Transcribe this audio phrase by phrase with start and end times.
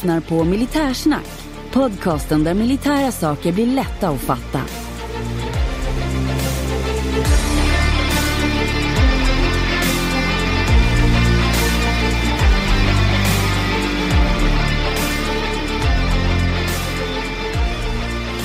[0.00, 1.26] lyssnar på Militärsnack.
[1.72, 4.60] Podcasten där militära saker blir lätta att fatta.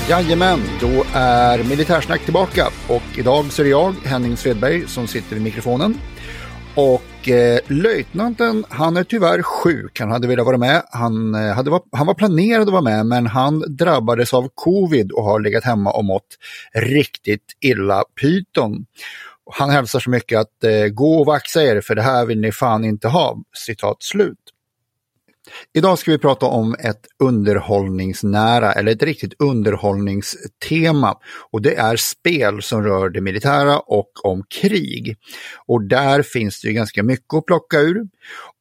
[0.09, 5.33] Jajamän, då är Militärsnack tillbaka och idag så är det jag, Henning Svedberg, som sitter
[5.33, 5.99] vid mikrofonen.
[6.75, 9.99] Och eh, löjtnanten, han är tyvärr sjuk.
[9.99, 10.83] Han hade velat vara med.
[10.91, 15.23] Han, eh, hade, han var planerad att vara med, men han drabbades av covid och
[15.23, 16.27] har legat hemma och mått
[16.73, 18.85] riktigt illa pyton.
[19.51, 22.51] Han hälsar så mycket att eh, gå och vaxa er för det här vill ni
[22.51, 23.37] fan inte ha.
[23.65, 24.39] Citat slut.
[25.73, 31.17] Idag ska vi prata om ett underhållningsnära eller ett riktigt underhållningstema.
[31.51, 35.17] Och det är spel som rör det militära och om krig.
[35.67, 38.01] Och där finns det ju ganska mycket att plocka ur.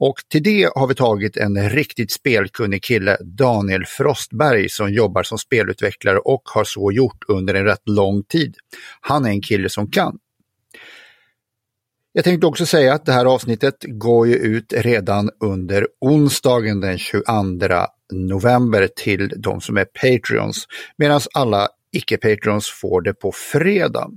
[0.00, 5.38] Och till det har vi tagit en riktigt spelkunnig kille, Daniel Frostberg, som jobbar som
[5.38, 8.54] spelutvecklare och har så gjort under en rätt lång tid.
[9.00, 10.18] Han är en kille som kan.
[12.16, 16.98] Jag tänkte också säga att det här avsnittet går ju ut redan under onsdagen den
[16.98, 17.22] 22
[18.12, 20.66] november till de som är Patreons,
[20.98, 24.10] medan alla icke-Patreons får det på fredag.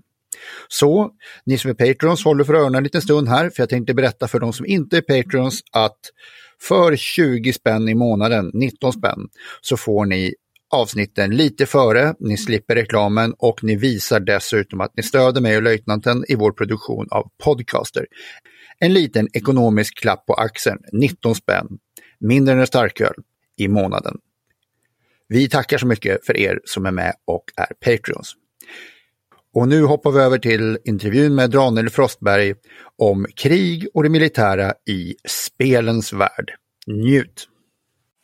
[0.68, 1.10] Så
[1.46, 4.28] ni som är Patreons håller för öronen en liten stund här, för jag tänkte berätta
[4.28, 6.00] för de som inte är Patreons att
[6.62, 9.20] för 20 spänn i månaden, 19 spänn,
[9.62, 10.34] så får ni
[10.70, 15.64] avsnitten lite före, ni slipper reklamen och ni visar dessutom att ni stöder mig och
[15.64, 18.06] löjtnanten i vår produktion av podcaster.
[18.80, 21.68] En liten ekonomisk klapp på axeln, 19 spänn,
[22.20, 23.14] mindre än en starköl
[23.58, 24.18] i månaden.
[25.28, 28.34] Vi tackar så mycket för er som är med och är Patreons.
[29.54, 32.54] Och nu hoppar vi över till intervjun med Daniel Frostberg
[32.98, 36.52] om krig och det militära i spelens värld.
[36.88, 37.48] Njut!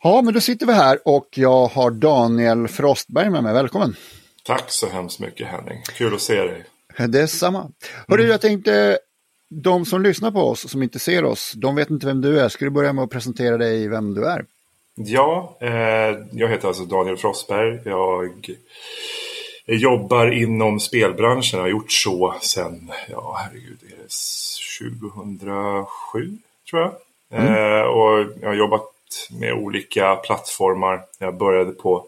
[0.06, 3.54] Ja, men då sitter vi här och jag har Daniel Frostberg med mig.
[3.54, 3.96] Välkommen!
[4.44, 5.82] Tack så hemskt mycket Henning.
[5.96, 6.64] Kul att se dig.
[7.08, 7.70] Detsamma.
[8.08, 8.30] Hörru, mm.
[8.30, 8.98] jag tänkte,
[9.50, 12.48] de som lyssnar på oss, som inte ser oss, de vet inte vem du är.
[12.48, 14.44] Ska du börja med att presentera dig, vem du är?
[14.94, 17.80] Ja, eh, jag heter alltså Daniel Frostberg.
[17.84, 18.56] Jag
[19.66, 24.08] jobbar inom spelbranschen och har gjort så sedan, ja herregud, är det
[25.30, 26.38] 2007
[26.70, 26.92] tror jag.
[27.40, 27.54] Mm.
[27.54, 28.93] Eh, och jag har jobbat
[29.30, 31.00] med olika plattformar.
[31.18, 32.06] Jag började på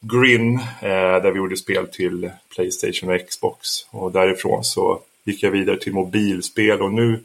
[0.00, 3.68] Grin eh, där vi gjorde spel till Playstation och Xbox.
[3.90, 7.20] Och därifrån så gick jag vidare till mobilspel och nu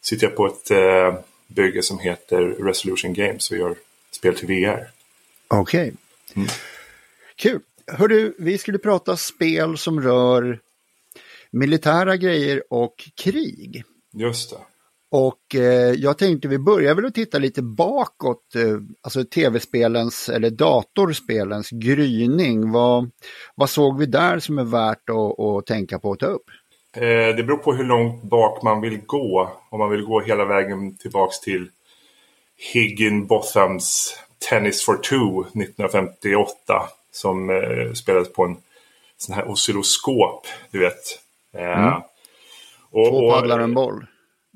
[0.00, 1.14] sitter jag på ett eh,
[1.46, 3.74] bygge som heter Resolution Games och gör
[4.10, 4.90] spel till VR.
[5.48, 5.80] Okej.
[5.80, 5.92] Okay.
[6.34, 6.48] Mm.
[7.36, 7.60] Kul.
[7.86, 10.60] Hörru, vi skulle prata spel som rör
[11.50, 13.84] militära grejer och krig.
[14.12, 14.58] Just det.
[15.10, 20.50] Och eh, jag tänkte vi börjar väl att titta lite bakåt, eh, alltså tv-spelens eller
[20.50, 22.72] datorspelens gryning.
[22.72, 23.10] Vad,
[23.54, 26.44] vad såg vi där som är värt att, att tänka på att ta upp?
[26.96, 29.50] Eh, det beror på hur långt bak man vill gå.
[29.70, 31.70] Om man vill gå hela vägen tillbaks till
[32.72, 34.18] Higginbothams
[34.50, 38.56] Tennis for Two 1958 som eh, spelades på en
[39.16, 41.20] sån här oscilloskop, du vet.
[41.52, 42.02] Eh, mm.
[42.90, 44.06] Och, Två paddlar en boll.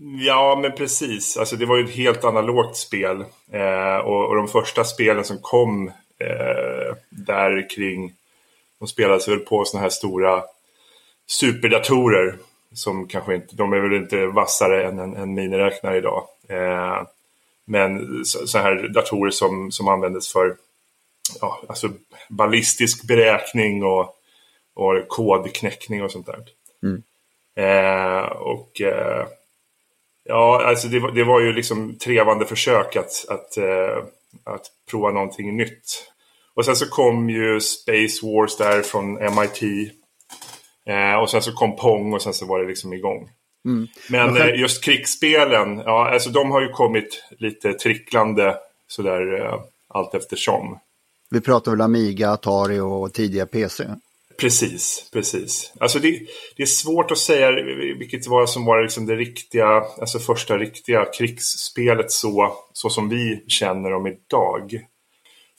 [0.05, 1.37] Ja, men precis.
[1.37, 3.25] Alltså, det var ju ett helt analogt spel.
[3.53, 8.13] Eh, och, och, de första spelen som kom eh, där kring...
[8.79, 10.43] De spelades väl på sådana här stora
[11.27, 12.39] superdatorer.
[12.75, 13.57] Som kanske inte...
[13.57, 16.27] De är väl inte vassare än en, en miniräknare idag.
[16.49, 17.03] Eh,
[17.65, 20.57] men sådana här datorer som, som användes för
[21.41, 21.89] ja, alltså
[22.29, 24.17] ballistisk beräkning och,
[24.75, 26.45] och kodknäckning och sånt där.
[26.83, 27.03] Mm.
[27.55, 29.27] Eh, och eh,
[30.25, 34.05] Ja, alltså det var, det var ju liksom trevande försök att, att, uh,
[34.45, 36.09] att prova någonting nytt.
[36.55, 39.63] Och sen så kom ju Space Wars där från MIT.
[40.87, 43.31] Eh, och sen så kom Pong och sen så var det liksom igång.
[43.65, 43.89] Mm.
[44.11, 48.57] Men uh, just krigsspelen, ja, alltså de har ju kommit lite tricklande
[48.89, 49.51] sådär
[49.89, 50.79] allt eftersom.
[51.31, 53.85] Vi pratar väl Amiga, Atari och tidiga PC?
[54.43, 55.73] Precis, precis.
[55.81, 56.21] Alltså det,
[56.57, 57.51] det, är svårt att säga
[57.99, 59.67] vilket var som var liksom det riktiga,
[60.01, 64.87] alltså första riktiga krigsspelet så, så som vi känner dem idag.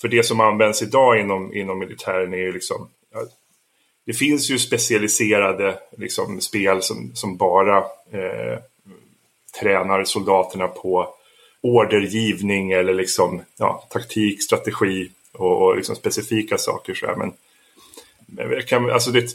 [0.02, 3.20] För det som används idag inom, inom militären är ju liksom, ja,
[4.06, 7.78] det finns ju specialiserade liksom, spel som, som bara
[8.12, 8.60] eh,
[9.60, 11.16] tränar soldaterna på
[11.62, 16.94] ordergivning eller liksom, ja, taktik, strategi och, och liksom specifika saker.
[16.94, 17.16] Så här.
[17.16, 17.34] Men
[18.68, 19.30] kan, alltså det,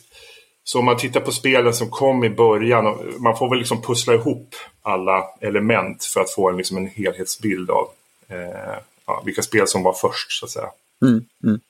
[0.64, 2.84] så om man tittar på spelen som kom i början,
[3.18, 7.70] man får väl liksom pussla ihop alla element för att få en, liksom en helhetsbild
[7.70, 7.88] av,
[8.28, 10.68] eh, ja, vilka spel som var först så att säga.
[11.02, 11.60] Mm, mm.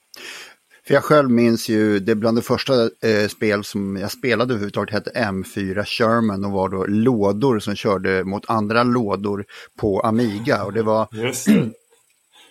[0.89, 4.93] För jag själv minns ju, det bland de första eh, spel som jag spelade överhuvudtaget
[4.93, 9.45] hette M4 Sherman och var då lådor som körde mot andra lådor
[9.79, 10.63] på Amiga.
[10.63, 11.73] Och det var, det.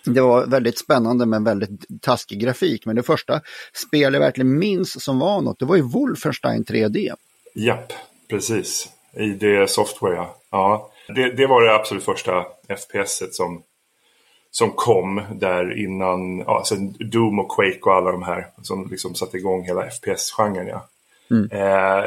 [0.03, 0.21] Det.
[0.21, 2.85] var väldigt spännande med väldigt taskig grafik.
[2.85, 3.41] Men det första
[3.73, 7.13] spel jag verkligen minns som var något, det var ju Wolfenstein 3D.
[7.55, 7.93] Japp,
[8.29, 8.89] precis.
[9.13, 10.35] ID Software, ja.
[10.51, 10.91] ja.
[11.15, 12.45] Det, det var det absolut första
[12.77, 13.63] FPS som
[14.51, 19.15] som kom där innan, ja, alltså Doom och Quake och alla de här som liksom
[19.15, 20.67] satte igång hela FPS-genren.
[20.67, 20.87] Ja.
[21.31, 21.49] Mm.
[21.51, 22.03] Eh,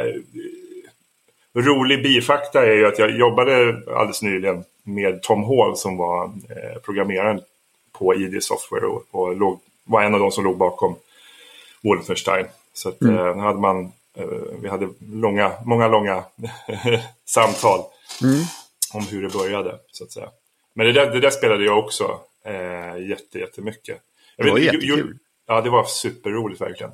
[1.54, 6.80] rolig bifakta är ju att jag jobbade alldeles nyligen med Tom Hall som var eh,
[6.84, 7.40] programmeraren
[8.02, 10.96] på ID Software och, och låg, var en av de som låg bakom
[11.82, 12.46] Wolfenstein.
[12.74, 13.16] Så att, mm.
[13.16, 14.26] eh, hade man, eh,
[14.62, 16.24] vi hade långa, många långa
[17.24, 17.80] samtal
[18.22, 18.40] mm.
[18.94, 19.78] om hur det började.
[19.92, 20.28] så att säga.
[20.74, 24.00] Men det där, det där spelade jag också eh, jätte, jättemycket.
[24.36, 25.18] Jag det var vet, jättekul.
[25.46, 26.92] Ja, det var superroligt verkligen.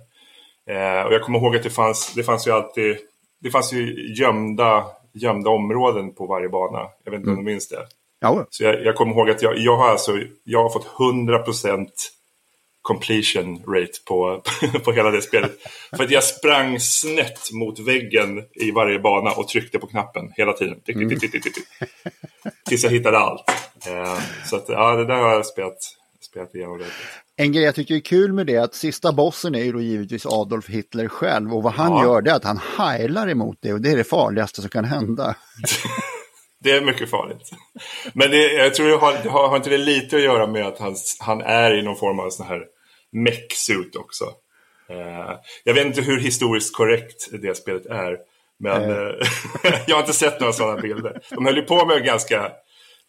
[0.66, 2.96] Eh, och jag kommer ihåg att det fanns, det fanns ju alltid,
[3.38, 6.88] det fanns ju gömda, gömda områden på varje bana.
[7.04, 7.38] Jag vet inte mm.
[7.38, 7.86] om du minns det?
[8.20, 8.46] Ja.
[8.50, 11.88] Så jag, jag kommer ihåg att jag, jag, har alltså, jag har fått 100%
[12.82, 14.42] completion rate på,
[14.84, 15.52] på hela det spelet.
[15.96, 20.52] För att jag sprang snett mot väggen i varje bana och tryckte på knappen hela
[20.52, 20.80] tiden.
[20.88, 21.18] Mm.
[22.68, 23.50] Tills jag hittade allt.
[23.86, 25.78] Eh, så att, ja, det där har jag spelat,
[26.20, 26.82] spelat igenom.
[27.36, 29.80] En grej jag tycker är kul med det är att sista bossen är ju då
[29.80, 32.04] givetvis Adolf Hitler själv och vad han ja.
[32.04, 34.84] gör det är att han heilar emot det och det är det farligaste som kan
[34.84, 35.36] hända.
[36.60, 37.50] det är mycket farligt.
[38.12, 40.78] Men det, jag tror det har, har, har, inte det lite att göra med att
[40.78, 42.64] han, han är i någon form av sån här
[43.12, 44.24] mech-suit också.
[44.90, 48.16] Uh, jag vet inte hur historiskt korrekt det spelet är.
[48.58, 49.14] Men uh.
[49.86, 51.20] jag har inte sett några sådana bilder.
[51.30, 52.52] De höll ju på med ganska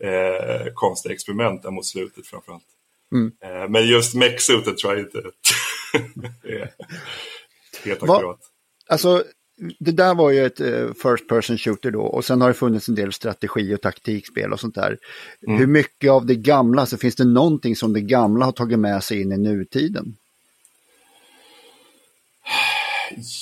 [0.04, 2.66] eh, konstiga experiment där mot slutet framförallt.
[3.12, 3.32] Mm.
[3.44, 5.18] Eh, men just mech-suitet tror jag inte
[6.44, 6.72] är
[7.86, 8.40] helt akkurat.
[8.88, 9.24] Alltså,
[9.80, 12.90] det där var ju ett uh, first person shooter då och sen har det funnits
[12.90, 14.98] en del strategi och taktikspel och sånt där.
[15.48, 15.60] Mm.
[15.60, 19.04] Hur mycket av det gamla, så finns det någonting som det gamla har tagit med
[19.04, 20.16] sig in i nutiden?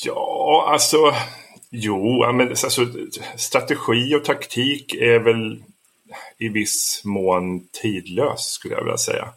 [0.06, 0.98] Ja, alltså,
[1.70, 2.88] jo, men, alltså,
[3.38, 5.64] strategi och taktik är väl
[6.38, 9.28] i viss mån tidlös skulle jag vilja säga.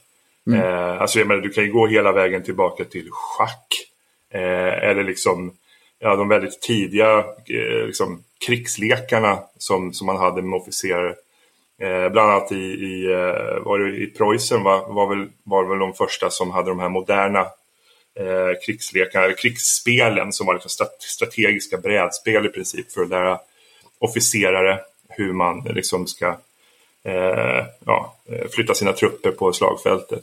[0.47, 0.61] Mm.
[0.61, 3.67] Eh, alltså jag menar, du kan ju gå hela vägen tillbaka till schack.
[4.33, 5.53] Eh, eller liksom
[6.01, 7.19] ja, de väldigt tidiga
[7.49, 11.15] eh, liksom, krigslekarna som, som man hade med officerare.
[11.81, 15.79] Eh, bland annat i, i, eh, var det, i Preussen var, var, väl, var väl
[15.79, 17.41] de första som hade de här moderna
[18.15, 23.41] eh, krigslekarna, eller krigsspelen som var liksom strategiska brädspel i princip för att lära
[23.99, 26.37] officerare hur man liksom ska
[27.05, 30.23] eh, ja, eh, flytta sina trupper på slagfältet.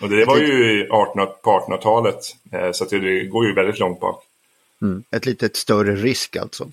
[0.00, 4.24] Och det var ju 18, på 1800-talet, eh, så det går ju väldigt långt bak.
[4.82, 5.04] Mm.
[5.10, 6.70] Ett lite större risk alltså?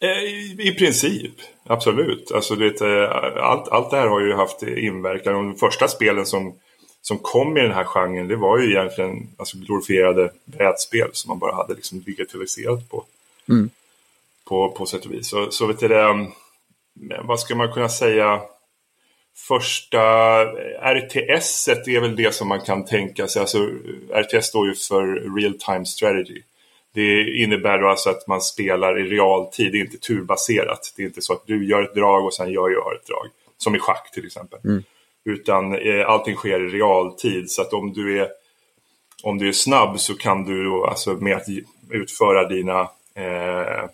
[0.00, 1.32] Eh, I, I, princip,
[1.64, 2.32] absolut.
[2.32, 3.08] Alltså det,
[3.40, 5.34] allt, allt det här har ju haft inverkan.
[5.34, 6.54] De första spelen som,
[7.02, 11.38] som kom i den här genren det var ju egentligen alltså, glorifierade brädspel som man
[11.38, 13.04] bara hade liksom digitaliserat på.
[13.48, 13.70] Mm.
[14.44, 15.28] På, på sätt och vis.
[15.28, 16.26] Så, så vet du det,
[17.22, 18.40] vad ska man kunna säga?
[19.36, 20.44] Första
[20.94, 23.40] RTS är väl det som man kan tänka sig.
[23.40, 23.70] Alltså,
[24.14, 26.42] RTS står ju för Real Time Strategy.
[26.94, 30.92] Det innebär då alltså att man spelar i realtid, det är inte turbaserat.
[30.96, 33.26] Det är inte så att du gör ett drag och sen gör jag ett drag.
[33.56, 34.58] Som i schack till exempel.
[34.64, 34.82] Mm.
[35.24, 38.28] Utan eh, allting sker i realtid så att om du är,
[39.22, 41.46] om du är snabb så kan du alltså med att
[41.90, 42.80] utföra dina,
[43.14, 43.84] eh,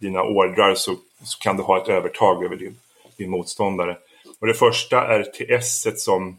[0.00, 2.76] dina ordrar så, så kan du ha ett övertag över din,
[3.16, 3.96] din motståndare.
[4.40, 6.38] Och det första RTS som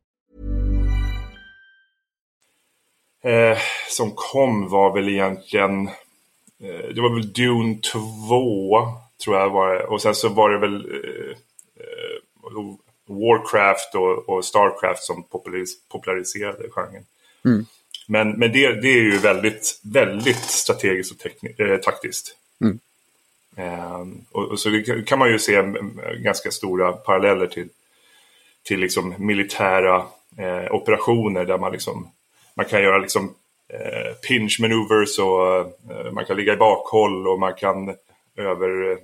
[3.21, 3.57] Eh,
[3.89, 5.87] som kom var väl egentligen...
[6.59, 8.87] Eh, det var väl Dune 2,
[9.23, 9.83] tror jag var det.
[9.83, 12.75] Och sen så var det väl eh, eh
[13.07, 17.05] Warcraft och, och, Starcraft som popularis populariserade genren.
[17.45, 17.65] Mm.
[18.07, 22.37] Men, men det, det är ju väldigt, väldigt strategiskt och äh, taktiskt.
[22.61, 22.79] Mm.
[23.55, 25.63] Eh, och, och, så det kan man ju se
[26.17, 27.69] ganska stora paralleller till,
[28.63, 30.05] till liksom militära
[30.37, 32.11] eh, operationer där man, liksom,
[32.55, 33.35] man kan göra liksom,
[33.73, 37.95] eh, pinch maneuvers och eh, man kan ligga i bakhåll och man kan
[38.37, 38.95] överköra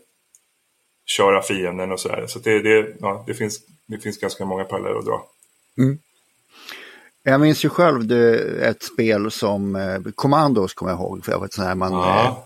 [1.47, 2.25] fienden och sådär.
[2.27, 5.25] Så det, det, ja, det, finns, det finns ganska många paralleller att dra.
[5.77, 5.99] Mm.
[7.23, 8.11] Jag minns ju själv
[8.61, 11.25] ett spel som eh, Commandos kommer jag ihåg.
[11.25, 12.45] För jag var sån här man, ja.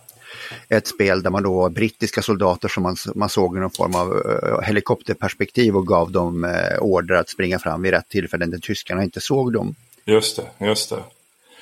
[0.69, 3.95] eh, ett spel där man då brittiska soldater som man, man såg i någon form
[3.95, 4.23] av
[4.63, 9.53] helikopterperspektiv och gav dem order att springa fram vid rätt tillfälle när tyskarna inte såg
[9.53, 9.75] dem.
[10.05, 11.03] Just det, just det.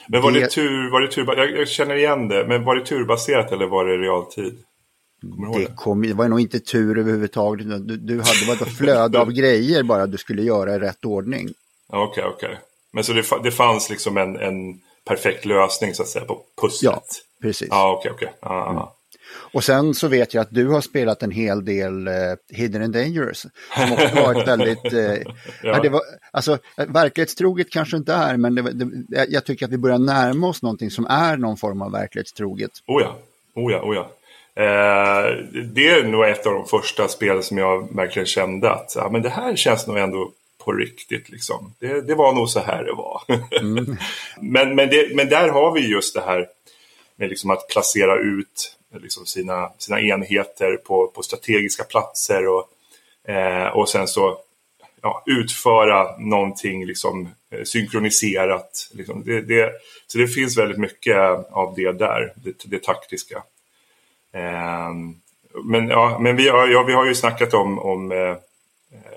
[0.08, 2.76] Men var det, det tur, var det tur, jag, jag, känner igen det, men var
[2.76, 4.58] det turbaserat eller var det realtid?
[5.56, 7.88] Det, kom, det var nog inte tur överhuvudtaget.
[7.88, 11.50] Du, du hade bara ett flöde av grejer bara du skulle göra i rätt ordning.
[11.88, 12.50] Okej, okay, okej.
[12.50, 12.60] Okay.
[12.92, 16.94] Men så det, det fanns liksom en, en perfekt lösning så att säga på pusslet?
[16.94, 17.02] Ja,
[17.42, 17.68] precis.
[17.72, 18.34] Ja, okej, okej.
[18.40, 18.84] Ah, mm.
[19.52, 22.14] Och sen så vet jag att du har spelat en hel del uh,
[22.50, 23.46] Hidden and Dangerous.
[23.76, 25.34] Som också var ett väldigt, ja.
[25.64, 25.80] ja.
[25.80, 26.02] det var,
[26.32, 30.62] alltså verklighetstroget kanske inte är, men det, det, jag tycker att vi börjar närma oss
[30.62, 32.72] någonting som är någon form av verklighetstroget.
[32.88, 33.18] Oh ja,
[33.56, 34.12] oh ja, oh ja.
[34.60, 35.32] Eh,
[35.74, 39.22] det är nog ett av de första spelen som jag verkligen kände att ja, men
[39.22, 40.32] det här känns nog ändå
[40.66, 41.30] på riktigt.
[41.30, 41.74] Liksom.
[41.80, 43.22] Det, det var nog så här det var.
[43.62, 43.98] Mm.
[44.42, 46.48] men, men, det, men där har vi just det här
[47.16, 52.70] med liksom att placera ut liksom sina, sina enheter på, på strategiska platser och,
[53.32, 54.38] eh, och sen så
[55.02, 58.90] ja, utföra någonting liksom, eh, synkroniserat.
[58.94, 59.24] Liksom.
[59.26, 59.72] Det, det,
[60.08, 61.18] så det finns väldigt mycket
[61.52, 63.44] av det där, det, det taktiska.
[64.34, 64.90] Eh,
[65.64, 68.36] men ja, men vi, har, ja, vi har ju snackat om, om eh,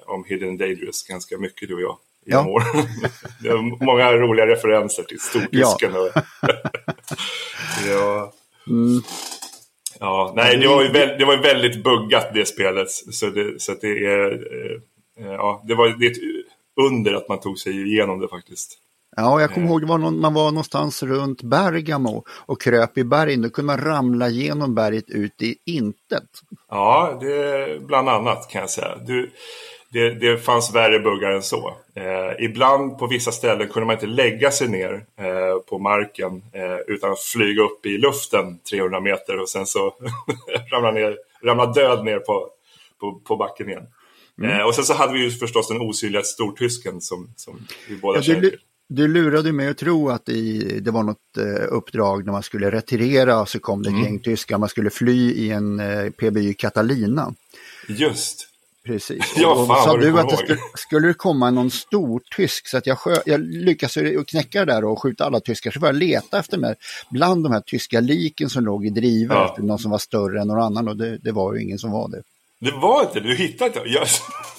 [0.07, 2.65] om Hidden Dangerous ganska mycket du och jag genom ja.
[3.41, 5.93] det är många roliga referenser till stortysken.
[5.95, 6.11] Ja.
[7.89, 8.33] ja.
[8.67, 9.03] Mm.
[10.03, 10.33] Ja.
[10.37, 12.91] Nej, det var ju väldigt, det var väldigt buggat det spelet.
[12.91, 14.33] Så det, så det är...
[14.33, 16.17] Eh, ja, det var det är ett
[16.77, 18.79] under att man tog sig igenom det faktiskt.
[19.17, 23.05] Ja, jag kommer ihåg det var någon, man var någonstans runt Bergamo och kröp i
[23.05, 23.43] bergen.
[23.43, 26.29] Då kunde man ramla genom berget ut i intet.
[26.69, 28.97] Ja, det bland annat kan jag säga.
[29.07, 29.31] Du,
[29.93, 31.77] det, det fanns värre buggar än så.
[31.95, 36.77] Eh, ibland på vissa ställen kunde man inte lägga sig ner eh, på marken eh,
[36.87, 39.95] utan att flyga upp i luften 300 meter och sen så
[40.73, 42.49] ramla, ner, ramla död ner på,
[43.01, 43.87] på, på backen igen.
[44.39, 44.51] Mm.
[44.51, 48.19] Eh, och sen så hade vi ju förstås den osynliga stortysken som, som vi båda
[48.19, 48.59] ja, känner till.
[48.89, 52.71] Du lurade mig att tro att i, det var något eh, uppdrag när man skulle
[52.71, 54.05] retirera så kom det ett mm.
[54.05, 57.35] gäng tyskar, man skulle fly i en eh, PBY Catalina.
[57.89, 58.52] Just.
[58.85, 59.35] Precis.
[59.37, 62.79] Ja, och, fan, sa du att det skulle, skulle det komma någon stor tysk så
[62.79, 65.97] att jag, skö, jag lyckades knäcka det där och skjuta alla tyskar så var jag
[65.97, 66.75] leta efter mig
[67.11, 69.49] bland de här tyska liken som låg i driver ja.
[69.49, 71.91] efter någon som var större än någon annan och det, det var ju ingen som
[71.91, 72.23] var det.
[72.63, 73.83] Det var inte du hittade inte.
[73.87, 74.09] Jag,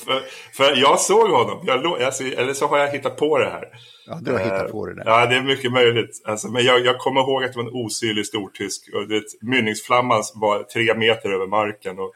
[0.05, 0.21] för,
[0.53, 3.65] för jag såg honom, jag, alltså, eller så har jag hittat på det här.
[4.07, 5.03] Ja, du har hittat på det där.
[5.05, 6.21] Ja, det är mycket möjligt.
[6.25, 8.89] Alltså, men jag, jag kommer ihåg att det var en osynlig stortysk.
[8.93, 11.99] Och det, mynningsflamman var tre meter över marken.
[11.99, 12.13] Och,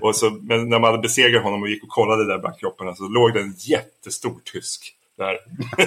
[0.00, 2.94] och så, men när man hade besegrat honom och gick och kollade där bland kropparna
[2.94, 5.38] så låg det en jättestor tysk där,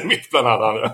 [0.08, 0.92] mitt bland andra.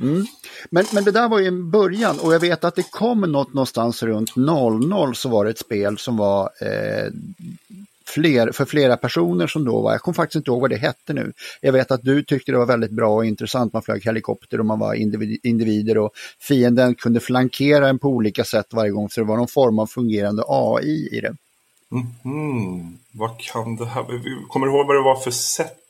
[0.00, 0.26] Mm.
[0.70, 3.54] Men, men det där var ju en början och jag vet att det kom något
[3.54, 7.10] någonstans runt 00 så var det ett spel som var eh,
[8.06, 11.12] fler, för flera personer som då var, jag kommer faktiskt inte ihåg vad det hette
[11.12, 11.32] nu.
[11.60, 14.66] Jag vet att du tyckte det var väldigt bra och intressant, man flög helikopter och
[14.66, 14.94] man var
[15.46, 19.48] individer och fienden kunde flankera en på olika sätt varje gång så det var någon
[19.48, 21.36] form av fungerande AI i det.
[22.24, 24.02] Mm, vad kan det här,
[24.48, 25.30] kommer du ihåg vad det var för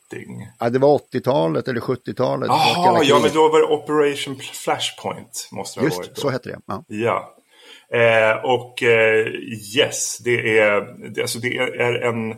[0.09, 0.47] setting?
[0.59, 2.47] Ja, det var 80-talet eller 70-talet.
[2.47, 5.49] Jaha, ja men då var det Operation Flashpoint.
[5.51, 6.21] Måste det Just, ha varit då.
[6.21, 6.59] så hette det.
[6.65, 6.83] Ja.
[6.87, 7.31] ja.
[7.89, 9.27] Eh, och eh,
[9.75, 12.35] yes, det är, det, alltså det är en,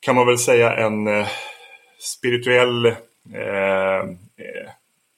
[0.00, 1.28] kan man väl säga, en eh,
[1.98, 2.94] spirituell eh,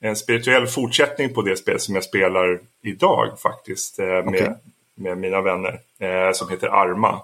[0.00, 4.48] en spirituell fortsättning på det spel som jag spelar idag faktiskt eh, med, okay.
[4.94, 7.22] med mina vänner eh, som heter Arma.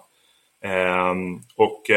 [1.56, 1.90] och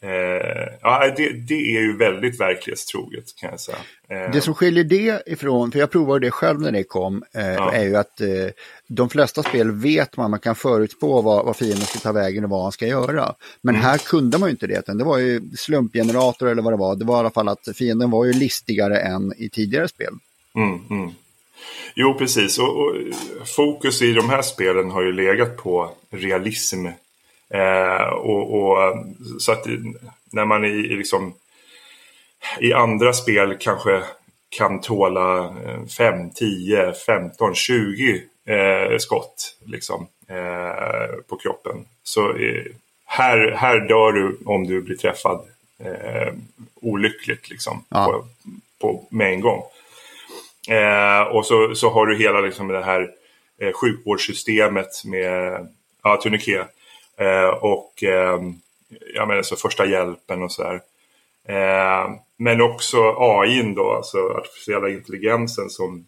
[0.00, 3.78] Eh, ja, det, det, är ju väldigt verklighetstroget kan jag säga.
[4.08, 4.32] Eh.
[4.32, 7.72] Det som skiljer det ifrån, för jag provade det själv när det kom, eh, ja.
[7.72, 8.28] är ju att eh,
[8.86, 12.50] de flesta spel vet man, man kan förutspå vad, vad fienden ska ta vägen och
[12.50, 13.34] vad han ska göra.
[13.60, 13.84] Men mm.
[13.86, 16.96] här kunde man ju inte det, det var ju slumpgenerator eller vad det var.
[16.96, 20.12] Det var i alla fall att fienden var ju listigare än i tidigare spel.
[20.54, 21.10] Mm, mm.
[21.94, 22.58] Jo, precis.
[22.58, 22.92] Och, och,
[23.56, 26.86] fokus i de här spelen har ju legat på realism
[27.50, 28.94] Eh, och, och,
[29.38, 29.66] så att
[30.32, 31.34] när man i, i, liksom,
[32.60, 34.02] i andra spel kanske
[34.48, 35.54] kan tåla
[35.98, 41.84] 5, 10, 15, 20 eh, skott liksom, eh, på kroppen.
[42.02, 42.64] Så eh,
[43.06, 45.40] här, här dör du om du blir träffad
[45.78, 46.32] eh,
[46.74, 48.04] olyckligt liksom, ja.
[48.04, 48.24] på,
[48.80, 49.62] på, med en gång.
[50.68, 53.10] Eh, och så, så har du hela liksom, det här
[53.74, 55.68] sjukvårdssystemet med
[56.02, 56.20] ja,
[57.18, 58.02] turniké och
[59.14, 60.80] ja, men alltså första hjälpen och sådär.
[61.48, 66.06] Eh, men också AI då, alltså artificiella intelligensen som,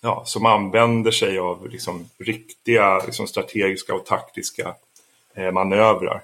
[0.00, 4.74] ja, som använder sig av liksom, riktiga liksom, strategiska och taktiska
[5.34, 6.22] eh, manövrar.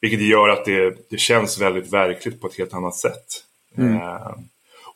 [0.00, 3.44] Vilket gör att det, det känns väldigt verkligt på ett helt annat sätt.
[3.76, 3.96] Mm.
[3.96, 4.32] Eh,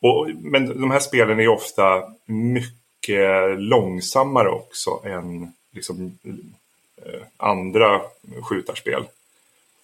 [0.00, 6.34] och, men de här spelen är ofta mycket långsammare också än liksom, eh,
[7.36, 8.00] andra
[8.42, 9.04] skjutarspel.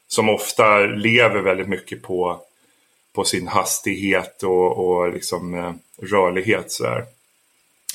[0.09, 2.41] Som ofta lever väldigt mycket på
[3.19, 5.73] på sin hastighet och, och liksom, eh,
[6.03, 6.71] rörlighet.
[6.71, 7.05] Så där.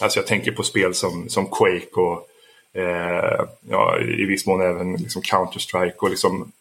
[0.01, 2.27] Alltså jag tänker på spel som, som Quake och
[2.74, 6.51] eh, ja, i viss mån även liksom Counter-Strike och liksom,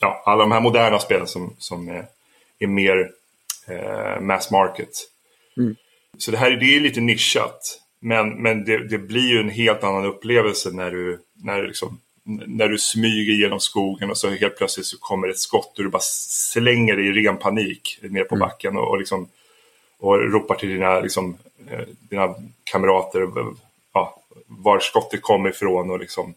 [0.00, 2.06] ja, alla de här moderna spelen som, som är,
[2.58, 3.10] är mer
[3.66, 4.90] eh, mass market.
[5.56, 5.76] Mm.
[6.18, 7.80] Så det här det är lite nischat.
[8.00, 12.68] Men, men det, det, blir ju en helt annan upplevelse när du, när liksom när
[12.68, 16.02] du smyger genom skogen och så helt plötsligt så kommer ett skott och du bara
[16.02, 18.48] slänger dig i ren panik ner på mm.
[18.48, 19.28] backen och, och, liksom,
[19.98, 21.36] och ropar till dina, liksom,
[21.70, 23.28] eh, dina kamrater
[23.94, 25.90] ja, var skottet kommer ifrån.
[25.90, 26.34] Och liksom,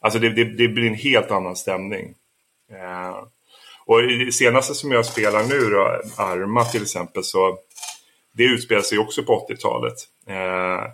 [0.00, 2.14] alltså det, det, det blir en helt annan stämning.
[2.72, 3.16] Eh,
[3.86, 7.58] och det senaste som jag spelar nu, då, Arma till exempel, så
[8.32, 9.94] det utspelar sig också på 80-talet.
[10.26, 10.90] Eh,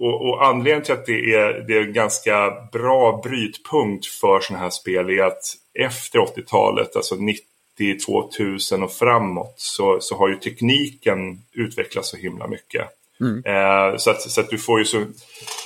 [0.00, 4.62] och, och, anledningen till att det är, det är en ganska bra brytpunkt för sådana
[4.62, 5.42] här spel är att
[5.78, 7.44] efter 80-talet, alltså 90
[8.06, 12.88] 2000 och framåt, så, så har ju tekniken utvecklats så himla mycket.
[13.20, 13.42] Mm.
[13.44, 15.04] Eh, så, att, så att du får ju så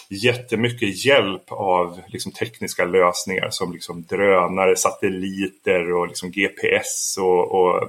[0.09, 7.83] jättemycket hjälp av liksom, tekniska lösningar som liksom, drönare, satelliter och liksom, GPS och, och
[7.83, 7.89] eh,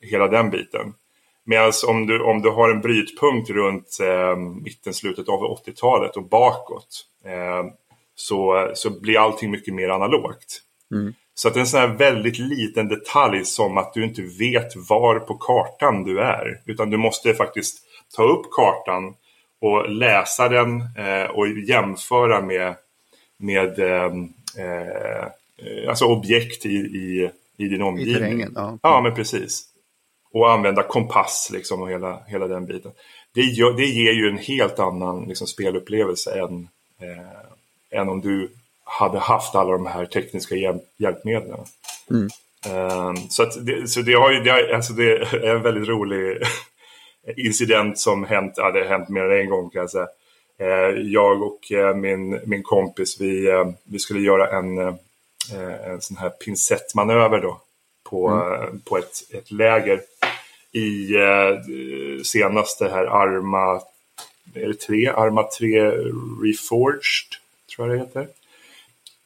[0.00, 0.94] hela den biten.
[1.50, 6.28] Medan om du, om du har en brytpunkt runt eh, mitten, slutet av 80-talet och
[6.28, 7.72] bakåt eh,
[8.14, 10.62] så, så blir allting mycket mer analogt.
[10.92, 11.14] Mm.
[11.34, 15.34] Så att en sån här väldigt liten detalj som att du inte vet var på
[15.34, 16.60] kartan du är.
[16.66, 17.78] Utan du måste faktiskt
[18.16, 19.14] ta upp kartan
[19.60, 22.74] och läsa den eh, och jämföra med,
[23.36, 24.12] med eh,
[24.56, 25.26] eh
[25.88, 28.16] alltså objekt i, i, i din omgivning.
[28.16, 28.78] I terrängen, ja.
[28.82, 29.69] ja, men precis
[30.32, 32.92] och använda kompass liksom och hela, hela den biten.
[33.34, 36.68] Det, gör, det ger ju en helt annan liksom, spelupplevelse än,
[37.00, 38.50] eh, än om du
[38.84, 41.60] hade haft alla de här tekniska hjälp, hjälpmedlen.
[42.10, 42.28] Mm.
[42.66, 46.42] Eh, så, det, så det, har ju, det, har, alltså det är en väldigt rolig
[47.36, 50.08] incident som hänt, ja, det har hänt mer än en gång kan jag säga.
[50.58, 54.94] Eh, jag och eh, min, min kompis, vi, eh, vi skulle göra en, eh,
[55.84, 57.60] en sån här pincettmanöver då
[58.10, 58.80] på, mm.
[58.80, 60.00] på ett, ett läger
[60.72, 63.80] i eh, senaste här Arma,
[64.54, 65.06] är det tre?
[65.06, 65.90] Arma 3
[66.42, 67.30] Reforged,
[67.76, 68.28] tror jag det heter.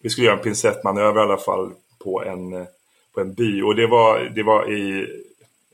[0.02, 2.66] Vi skulle göra en pincettmanöver i alla fall på en,
[3.14, 5.06] på en by och det var, det var i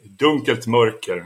[0.05, 1.25] dunkelt mörker.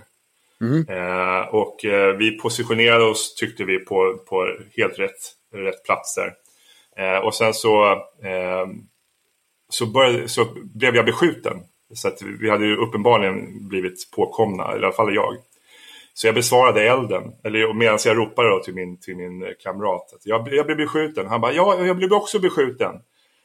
[0.61, 0.89] Mm.
[0.89, 6.35] Eh, och eh, vi positionerade oss, tyckte vi, på, på helt rätt, rätt platser.
[6.97, 8.67] Eh, och sen så, eh,
[9.69, 11.61] så, började, så blev jag beskjuten
[11.95, 15.37] så att vi hade ju uppenbarligen blivit påkomna, i alla fall jag.
[16.15, 20.27] Så jag besvarade elden, eller medan jag ropade då till min, till min kamrat att
[20.27, 21.27] jag, jag blev beskjuten.
[21.27, 22.93] Han bara, ja, jag blev också beskjuten.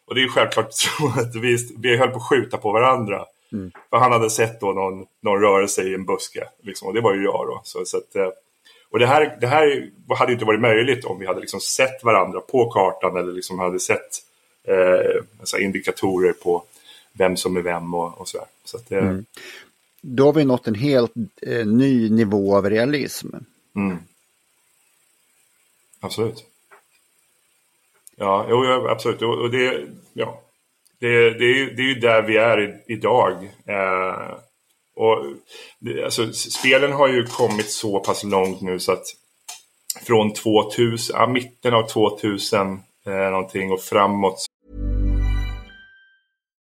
[0.08, 3.25] Och det är självklart så att vi, vi höll på att skjuta på varandra.
[3.54, 3.71] Mm.
[3.89, 7.13] För han hade sett då någon, någon rörelse i en buske, liksom, och det var
[7.13, 7.62] ju jag då.
[7.63, 8.30] Så, så att, eh,
[8.91, 12.39] och det här, det här hade inte varit möjligt om vi hade liksom sett varandra
[12.39, 14.10] på kartan eller liksom hade sett
[14.67, 16.63] eh, alltså indikatorer på,
[17.13, 18.48] vem som är vem och, och sådär.
[18.63, 19.00] Så att det...
[19.00, 19.26] Mm.
[20.02, 23.28] Då har vi nått en helt eh, ny nivå av realism.
[23.76, 23.98] Mm.
[26.00, 26.45] Absolut.
[28.15, 29.22] Ja, jo, absolut.
[29.22, 30.41] Och det, ja,
[31.00, 33.43] det, det, är, det är ju där vi är idag.
[33.65, 34.38] Eh,
[34.95, 35.26] och
[36.04, 39.06] alltså, spelen har ju kommit så pass långt nu så att
[40.06, 44.45] från 2000, ja, mitten av 2000 eh, någonting och framåt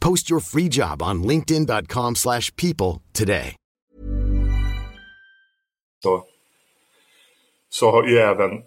[0.00, 3.54] Post your free job on linkedin.com/people slash people today.
[6.02, 6.24] Så,
[7.70, 8.50] så har ju även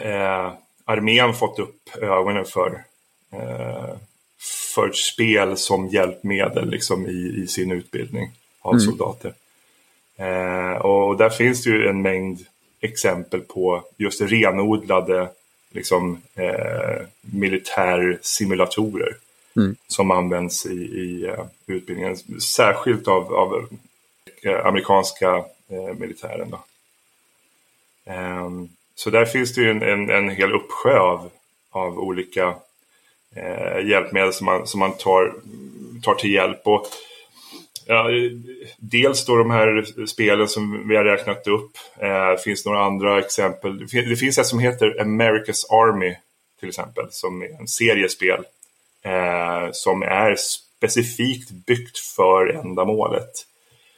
[0.00, 0.52] eh,
[0.84, 2.84] armén fått upp ögonen för,
[3.32, 3.96] eh,
[4.74, 9.34] för spel som hjälpmedel liksom, i, i sin utbildning av soldater.
[10.16, 12.38] Eh, och där finns det ju en mängd
[12.80, 15.28] exempel på just renodlade
[15.70, 17.06] liksom, eh,
[19.56, 19.76] Mm.
[19.86, 22.16] som används i, i uh, utbildningen.
[22.40, 23.68] Särskilt av, av
[24.42, 26.50] eh, amerikanska eh, militären.
[26.50, 26.58] Då.
[28.06, 31.30] Ehm, så där finns det ju en, en, en hel uppsjö av,
[31.70, 32.54] av olika
[33.36, 35.34] eh, hjälpmedel som man, som man tar,
[36.02, 36.60] tar till hjälp.
[36.64, 36.86] Och,
[37.86, 38.08] ja,
[38.78, 41.76] dels då de här spelen som vi har räknat upp.
[41.96, 43.78] Eh, det finns några andra exempel.
[43.78, 46.16] Det det finns ett som heter America's Army
[46.60, 47.06] till exempel.
[47.10, 48.44] Som är en serie spel
[49.04, 53.30] Eh, som är specifikt byggt för ändamålet.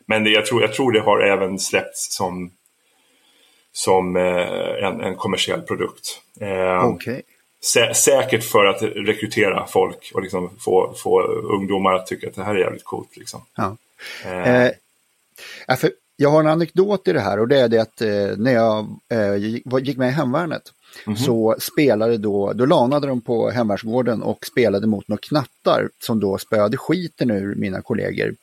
[0.07, 2.51] Men det, jag, tror, jag tror det har även släppts som,
[3.73, 6.21] som eh, en, en kommersiell produkt.
[6.41, 7.23] Eh, Okej.
[7.61, 12.45] sä, säkert för att rekrytera folk och liksom få, få ungdomar att tycka att det
[12.45, 13.17] här är jävligt coolt.
[13.17, 13.41] Liksom.
[13.55, 13.77] Ja.
[14.25, 14.71] Eh, Eh,
[15.67, 18.37] ja, för jag har en anekdot i det här och det är det att eh,
[18.37, 18.99] när jag
[19.81, 20.73] gick med i hemvärnet
[21.17, 26.39] så spelade då, då lanade de på hemvärnsgården och spelade mot några knattar som då
[26.39, 28.35] spöade skiten ur mina kollegor.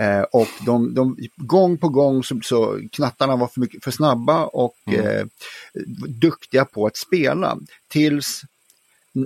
[0.00, 4.44] Eh, och de, de, gång på gång så, så knattarna var för, mycket, för snabba
[4.44, 5.26] och eh,
[6.08, 7.58] duktiga på att spela.
[7.88, 8.42] Tills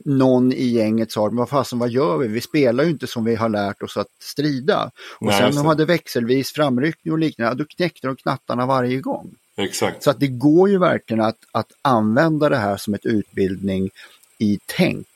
[0.04, 2.28] någon i gänget sa, men vad fasen vad gör vi?
[2.28, 4.90] Vi spelar ju inte som vi har lärt oss att strida.
[5.18, 9.34] Och Nej, sen de hade växelvis framryckning och liknande, då knäckte de knattarna varje gång.
[9.60, 10.02] Exakt.
[10.02, 13.90] Så att det går ju verkligen att, att använda det här som ett utbildning
[14.38, 15.06] i tänk.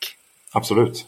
[0.53, 1.07] Absolut.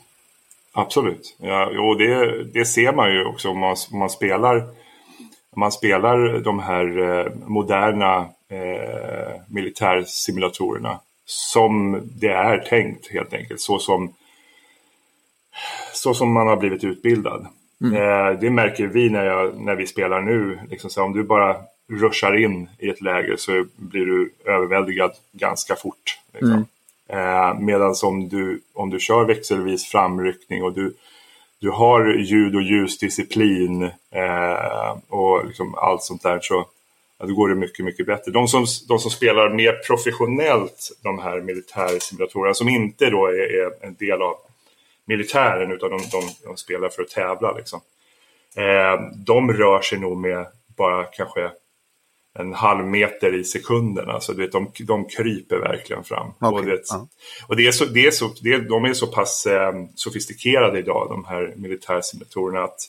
[0.73, 1.37] Absolut.
[1.41, 4.69] Ja, och det, det ser man ju också om man, om man spelar
[5.57, 13.61] man spelar de här eh, moderna eh, militärsimulatorerna som det är tänkt helt enkelt.
[13.61, 14.15] Så som,
[15.93, 17.47] så som man har blivit utbildad.
[17.85, 20.59] Eh, det märker vi när, jag, när vi spelar nu.
[20.71, 21.57] Liksom så om du bara
[21.89, 26.19] ruschar in i ett läge så blir du överväldigad ganska fort.
[26.33, 26.67] Liksom.
[27.09, 30.95] Eh, Medan om du, om du kör växelvis framryckning och du,
[31.59, 36.67] du har ljud och ljusdisciplin eh, och liksom allt sånt där så
[37.19, 38.33] ja, då går det mycket, mycket bättre.
[38.33, 43.87] De som, de som spelar mer professionellt, de här militärsimulatorerna, som inte då är, är
[43.87, 44.37] en del av
[45.05, 47.53] militären utan de, de, de spelar för att tävla.
[47.53, 47.81] Liksom.
[48.57, 50.47] Eh, de rör sig nog med
[50.77, 51.51] bara kanske
[52.39, 54.11] en halv meter i sekunden.
[54.11, 56.31] Alltså, du vet, de, de kryper verkligen fram.
[56.39, 57.09] Och det, ja.
[57.47, 60.79] och det är så, det är så, det är, de är så pass eh, sofistikerade
[60.79, 62.81] idag, de här militärsimulatorerna, att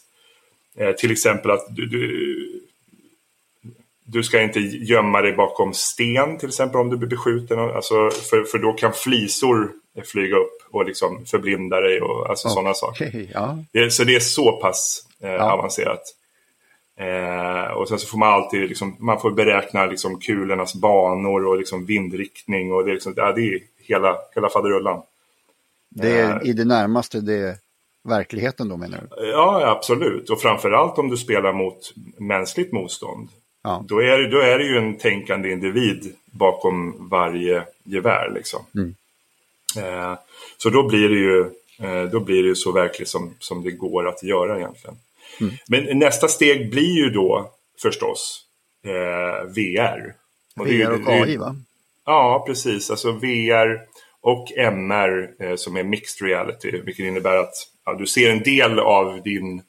[0.77, 2.61] eh, till exempel att du, du,
[4.03, 7.59] du ska inte gömma dig bakom sten till exempel om du blir beskjuten.
[7.59, 9.71] Alltså, för, för då kan flisor
[10.05, 13.27] flyga upp och liksom förblinda dig och alltså sådana saker.
[13.33, 13.57] Ja.
[13.71, 15.51] Det, så det är så pass eh, Ja.
[15.51, 16.01] avancerat.
[16.99, 21.57] Eh, och sen så får man alltid liksom, man får beräkna liksom kulornas banor och
[21.57, 25.01] liksom vindriktning och det är, liksom, ja, det är hela, hela faderullan.
[25.89, 27.57] Det är i det närmaste det
[28.03, 29.25] verkligheten då menar du?
[29.27, 30.29] Ja, absolut.
[30.29, 33.29] Och framförallt om du spelar mot mänskligt motstånd.
[33.63, 33.83] Ja.
[33.87, 38.31] Då, är, det- då är det ju en tänkande individ bakom varje gevär.
[38.35, 38.61] Liksom.
[39.77, 40.13] Eh,
[40.57, 41.41] så då blir det ju,
[41.79, 44.95] eh, då blir det ju så verkligt som, som det går att göra egentligen.
[45.67, 48.43] Men nästa steg blir ju då förstås
[48.85, 50.13] eh, VR.
[50.59, 51.55] Och VR och det AI va?
[52.05, 52.91] Ja, precis.
[52.91, 53.81] Alltså VR
[54.21, 56.71] och MR eh, som är mixed reality.
[56.71, 57.53] Vilket innebär att
[57.85, 59.61] ja, du ser en del av din,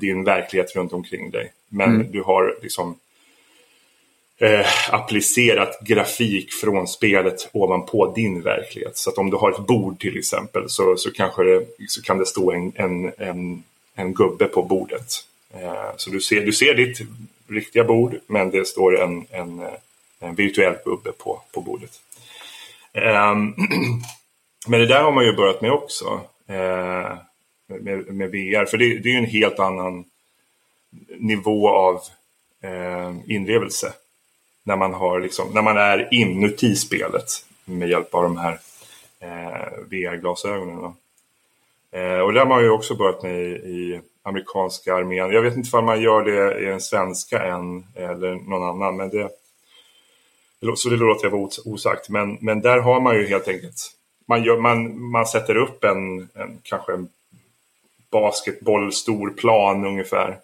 [0.00, 1.52] din verklighet runt omkring dig.
[1.68, 2.98] Men du har liksom
[4.38, 8.96] eh, applicerat grafik från spelet ovanpå din verklighet.
[8.96, 12.18] Så att om du har ett bord till exempel så, så kanske det, så kan
[12.18, 13.62] det stå en, en, en,
[13.98, 15.24] en gubbe på bordet.
[15.54, 17.00] Eh, så du ser, du ser ditt
[17.48, 19.74] riktiga bord men det står en, en, eh,
[20.20, 21.90] en virtuell gubbe på, på bordet.
[22.92, 23.54] Ehm,
[24.68, 26.20] men det där har man ju börjat med också.
[26.46, 27.16] Eh,
[27.66, 28.64] med, med VR.
[28.64, 30.04] För det, det är ju en helt annan
[31.18, 32.00] nivå av
[33.26, 33.92] inlevelse
[34.62, 38.58] när man, har liksom, när man är inuti spelet med hjälp av de här
[39.88, 40.94] VR-glasögonen.
[41.92, 45.30] Eh, och det har man ju också börjat med i, i amerikanska armén.
[45.30, 48.96] Jag vet inte om man gör det i den svenska än eller någon annan.
[48.96, 49.30] Men det,
[50.76, 52.08] så det låter jag vara osagt.
[52.08, 53.98] Men, men där har man ju helt enkelt
[54.28, 57.08] man, gör, man, man sätter upp en, en kanske en
[58.10, 60.38] basketbollstor plan ungefär.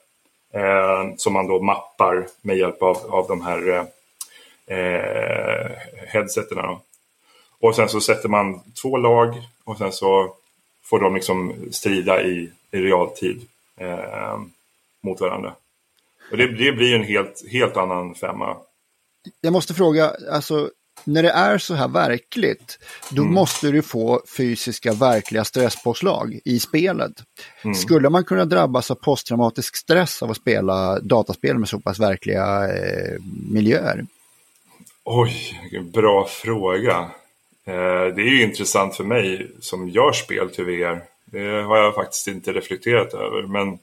[0.54, 3.86] Eh, som man då mappar med hjälp av, av de här
[4.66, 5.70] eh, eh.
[7.60, 10.34] Och sen så sätter man två lag och sen så
[10.84, 13.40] får de liksom strida i, i realtid
[13.76, 14.38] eh,
[15.02, 15.54] mot varandra.
[16.30, 18.56] Och det, det blir en helt, helt annan femma.
[19.40, 20.70] Jag måste fråga, alltså
[21.04, 22.78] när det är så här verkligt,
[23.10, 23.34] då mm.
[23.34, 27.12] måste du få fysiska verkliga stresspåslag i spelet.
[27.64, 27.74] Mm.
[27.74, 32.76] Skulle man kunna drabbas av posttraumatisk stress av att spela dataspel med så pass verkliga
[32.76, 33.20] eh,
[33.50, 34.06] miljöer?
[35.04, 35.60] Oj,
[35.94, 37.10] bra fråga.
[37.66, 41.02] Eh, det är ju intressant för mig som gör spel till VR.
[41.24, 43.42] Det har jag faktiskt inte reflekterat över.
[43.42, 43.78] Men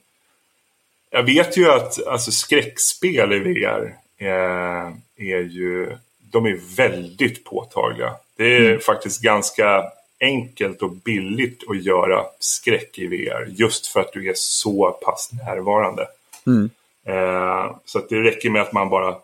[1.10, 5.96] jag vet ju att alltså, skräckspel i VR är, eh, är ju
[6.30, 8.14] de är väldigt påtagliga.
[8.36, 8.80] Det är mm.
[8.80, 9.84] faktiskt ganska
[10.20, 13.46] enkelt och billigt att göra skräck i VR.
[13.48, 16.06] Just för att du är så pass närvarande.
[16.46, 16.70] Mm.
[17.06, 19.16] Eh, så att det räcker med att man bara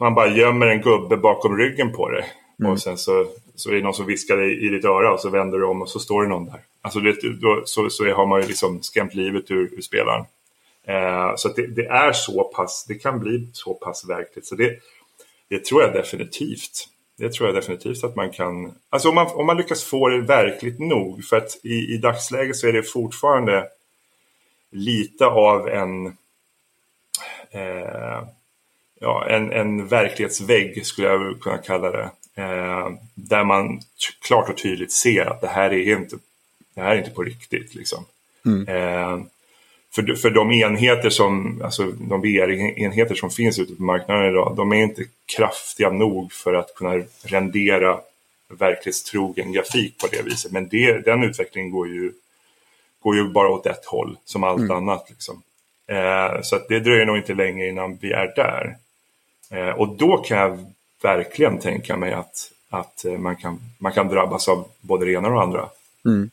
[0.00, 2.24] man bara gömmer en gubbe bakom ryggen på dig.
[2.60, 2.72] Mm.
[2.72, 5.30] Och sen så, så är det någon som viskar i, i ditt öra och så
[5.30, 6.60] vänder du om och så står det någon där.
[6.82, 10.24] Alltså det, då, så, så har man ju liksom skrämt livet ur, ur spelaren.
[10.86, 14.46] Eh, så det, det, är så pass, det kan bli så pass verkligt.
[14.46, 14.78] Så det,
[15.48, 16.88] det tror jag definitivt.
[17.16, 18.74] Det tror jag definitivt att man kan.
[18.90, 21.24] Alltså om man, om man lyckas få det verkligt nog.
[21.24, 23.68] För att i, i dagsläget så är det fortfarande
[24.70, 26.06] lite av en,
[27.50, 28.22] eh,
[29.00, 32.10] ja, en, en verklighetsvägg skulle jag kunna kalla det.
[32.36, 33.80] Eh, där man
[34.26, 36.16] klart och tydligt ser att det här är inte,
[36.74, 37.74] det här är inte på riktigt.
[37.74, 38.04] Liksom.
[38.46, 38.68] Mm.
[38.68, 39.26] Eh,
[39.94, 44.72] för, för de enheter som, alltså de VR-enheter som finns ute på marknaden idag, de
[44.72, 45.04] är inte
[45.36, 48.00] kraftiga nog för att kunna rendera
[48.48, 50.52] verklighetstrogen grafik på det viset.
[50.52, 52.12] Men det, den utvecklingen går ju,
[53.00, 54.76] går ju bara åt ett håll, som allt mm.
[54.76, 55.06] annat.
[55.10, 55.42] Liksom.
[55.86, 58.76] Eh, så det dröjer nog inte länge innan vi är där.
[59.50, 64.08] Eh, och då kan jag verkligen tänka mig att, att eh, man, kan, man kan
[64.08, 65.68] drabbas av både det ena och det andra.
[66.04, 66.30] Mm.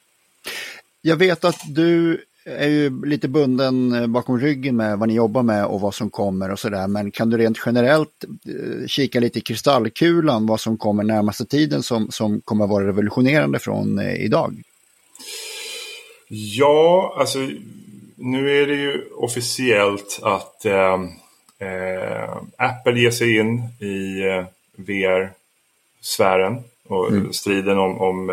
[1.02, 5.44] Jag vet att du är ju lite bunden eh, bakom ryggen med vad ni jobbar
[5.44, 6.88] med och vad som kommer och sådär.
[6.88, 11.84] Men kan du rent generellt eh, kika lite i kristallkulan vad som kommer närmaste tiden
[11.84, 14.62] som, som kommer vara revolutionerande från idag?
[16.28, 17.40] Ja, alltså
[18.16, 20.98] nu är det ju officiellt att eh,
[21.62, 24.46] eh, Apple ger sig in i eh,
[24.76, 27.34] VR-sfären och mm.
[27.34, 28.30] striden om, om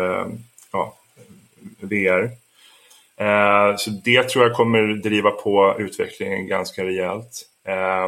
[0.71, 0.95] ja,
[1.79, 2.31] VR.
[3.19, 7.45] Eh, så det tror jag kommer driva på utvecklingen ganska rejält.
[7.67, 8.07] Eh,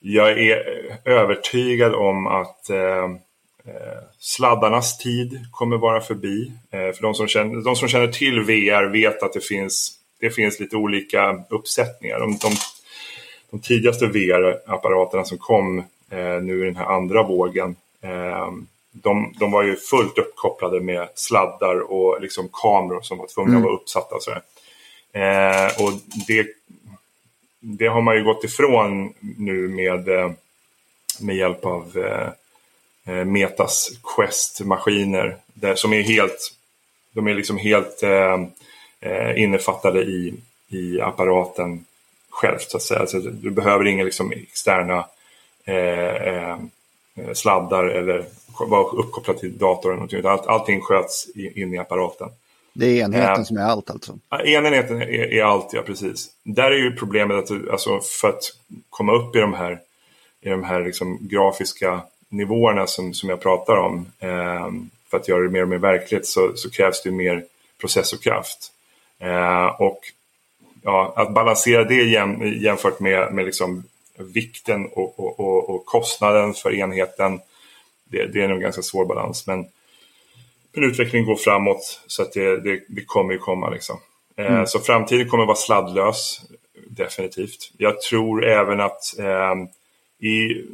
[0.00, 0.62] jag är
[1.04, 3.08] övertygad om att eh,
[4.18, 6.52] sladdarnas tid kommer vara förbi.
[6.70, 10.60] För de som, känner, de som känner till VR vet att det finns, det finns
[10.60, 12.18] lite olika uppsättningar.
[12.18, 12.52] De, de,
[13.50, 15.82] de tidigaste VR-apparaterna som kom
[16.42, 17.76] nu i den här andra vågen
[19.02, 23.62] de, de var ju fullt uppkopplade med sladdar och liksom kameror som var tvungna mm.
[23.62, 24.14] att vara uppsatta.
[24.14, 25.92] Och, eh, och
[26.26, 26.46] det,
[27.60, 30.30] det har man ju gått ifrån nu med, eh,
[31.20, 32.28] med hjälp av eh,
[33.14, 35.36] eh, Metas Quest-maskiner.
[35.74, 36.54] Som är helt,
[37.12, 38.42] de är liksom helt eh,
[39.00, 40.34] eh, innefattade i,
[40.68, 41.84] i apparaten
[42.38, 43.00] själv så att säga.
[43.00, 45.06] Alltså, du behöver inga liksom, externa
[45.64, 46.58] eh,
[47.32, 48.24] sladdar eller
[48.60, 50.26] vara uppkopplad till datorn.
[50.26, 52.28] Allt, allting sköts in i apparaten.
[52.72, 54.18] Det är enheten äh, som är allt alltså?
[54.44, 56.30] Enheten är, är, allt, ja precis.
[56.42, 58.42] Där är ju problemet att alltså, för att
[58.90, 59.80] komma upp i de här,
[60.40, 64.68] i de här liksom, grafiska nivåerna som, som jag pratar om, eh,
[65.10, 67.44] för att göra det mer och mer verkligt så, så krävs det mer
[67.80, 68.72] processorkraft.
[69.20, 70.00] Eh, och
[70.88, 73.84] ja, att balansera det jäm, jämfört med, med liksom,
[74.18, 77.40] vikten och, och, och, och kostnaden för enheten.
[78.04, 79.46] Det, det, är nog en ganska svår balans.
[79.46, 79.66] Men,
[80.72, 83.70] men utvecklingen går framåt så att det, det, det kommer ju komma.
[83.70, 83.96] Liksom.
[84.36, 84.66] Eh, mm.
[84.66, 86.40] Så framtiden kommer vara sladdlös,
[86.86, 87.72] definitivt.
[87.76, 89.54] Jag tror även att eh,
[90.28, 90.64] i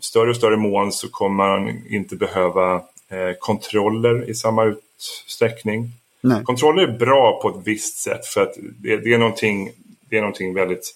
[0.00, 2.74] större och större mån så kommer man inte behöva
[3.08, 5.90] eh, kontroller i samma utsträckning.
[6.26, 6.44] Nej.
[6.44, 9.70] Kontroller är bra på ett visst sätt för att det, det är, någonting,
[10.08, 10.94] det är någonting väldigt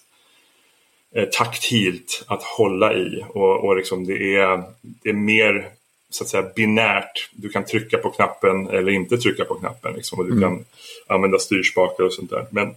[1.15, 5.69] eh, taktilt att hålla i och, och liksom det, är, det är mer
[6.09, 7.29] så att säga binärt.
[7.31, 10.41] Du kan trycka på knappen eller inte trycka på knappen liksom, och du mm.
[10.43, 10.65] kan
[11.07, 12.45] använda styrspakar och sånt där.
[12.49, 12.75] Men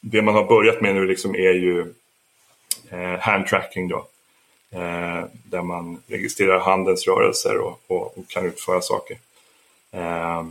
[0.00, 1.94] det man har börjat med nu liksom är ju
[2.90, 4.06] eh, handtracking då.
[4.70, 9.16] Eh, där man registrerar handens rörelser och, och, och kan utföra saker.
[9.92, 10.44] Eh,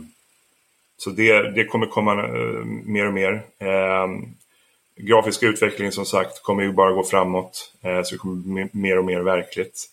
[0.96, 3.42] så det, det kommer komma eh, mer och mer.
[3.58, 4.08] Eh,
[4.96, 7.72] grafiska utvecklingen som sagt kommer ju bara gå framåt.
[7.82, 9.90] Eh, så det kommer bli mer och mer verkligt.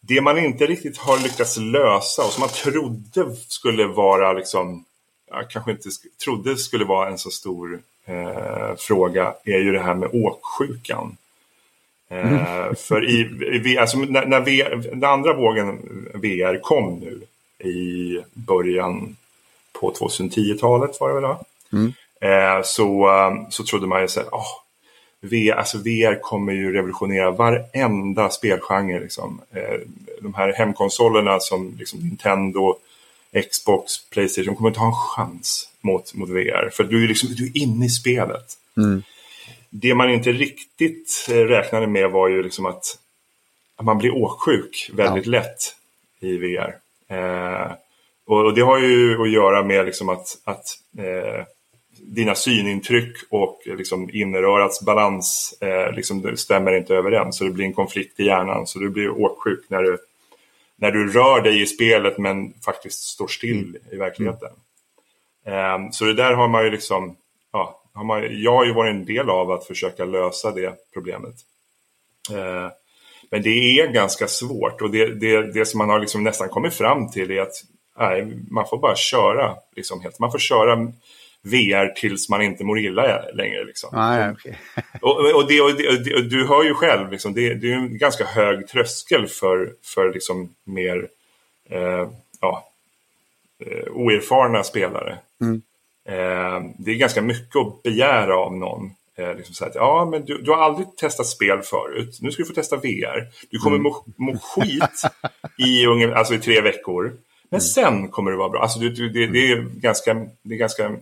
[0.00, 4.84] Det man inte riktigt har lyckats lösa och som man trodde skulle vara liksom,
[5.30, 5.88] jag kanske inte
[6.24, 11.16] trodde skulle vara en så stor eh, fråga är ju det här med åksjukan.
[12.08, 13.20] Eh, för i,
[13.64, 15.78] i, alltså när, när VR, den andra vågen
[16.14, 17.20] VR kom nu
[17.68, 19.16] i början
[19.80, 21.38] på 2010-talet var det väl va?
[21.72, 21.92] Mm.
[22.20, 24.46] Eh, så, um, så trodde man ju så här, oh,
[25.20, 29.00] VR, alltså VR kommer ju revolutionera varenda spelgenre.
[29.00, 29.40] Liksom.
[29.50, 29.80] Eh,
[30.22, 32.76] de här hemkonsolerna som liksom Nintendo,
[33.50, 36.70] Xbox, Playstation kommer inte ha en chans mot, mot VR.
[36.72, 38.58] För du är, liksom, du är inne i spelet.
[38.76, 39.02] Mm.
[39.70, 42.98] Det man inte riktigt eh, räknade med var ju liksom att,
[43.76, 45.30] att man blir åksjuk väldigt ja.
[45.30, 45.74] lätt
[46.20, 46.76] i VR.
[47.08, 47.72] Eh,
[48.26, 50.66] och, det har ju att göra med liksom att, att
[50.98, 51.44] eh,
[52.00, 57.38] dina synintryck och liksom innerörats balans eh, liksom stämmer inte överens.
[57.38, 58.66] Så det blir en konflikt i hjärnan.
[58.66, 59.98] Så du blir åksjuk när du,
[60.76, 63.82] när du rör dig i spelet men faktiskt står still mm.
[63.92, 64.50] i verkligheten.
[65.44, 65.84] Mm.
[65.84, 67.16] Eh, så det där har man ju liksom,
[67.52, 71.34] ja, har man, jag har ju varit en del av att försöka lösa det problemet.
[72.32, 72.70] Eh,
[73.30, 76.74] men det är ganska svårt och det, det, det som man har liksom nästan kommit
[76.74, 77.62] fram till är att
[77.98, 79.56] nej, man får bara köra.
[79.76, 80.18] Liksom, helt.
[80.18, 80.92] Man får köra
[81.46, 83.64] VR tills man inte mår illa längre.
[83.64, 83.90] Liksom.
[83.92, 84.52] Ah, okay.
[85.00, 87.98] och, och, det, och, det, och, du hör ju själv, liksom, det, det, är en
[87.98, 91.08] ganska hög tröskel för, för liksom mer
[91.70, 92.08] eh,
[92.40, 92.68] ja,
[93.66, 95.18] eh, oerfarna spelare.
[95.40, 95.62] Mm.
[96.08, 98.90] Eh, det är ganska mycket att begära av någon.
[99.18, 102.42] Eh, liksom så att, ja, men du, du har aldrig testat spel förut, nu ska
[102.42, 103.28] du få testa VR.
[103.50, 103.82] Du kommer mm.
[103.82, 105.02] må, må skit
[105.58, 107.12] i, alltså i tre veckor.
[107.48, 107.60] Men mm.
[107.60, 108.62] sen kommer det vara bra.
[108.62, 110.96] Alltså, det, det, det, är ganska, det är ganska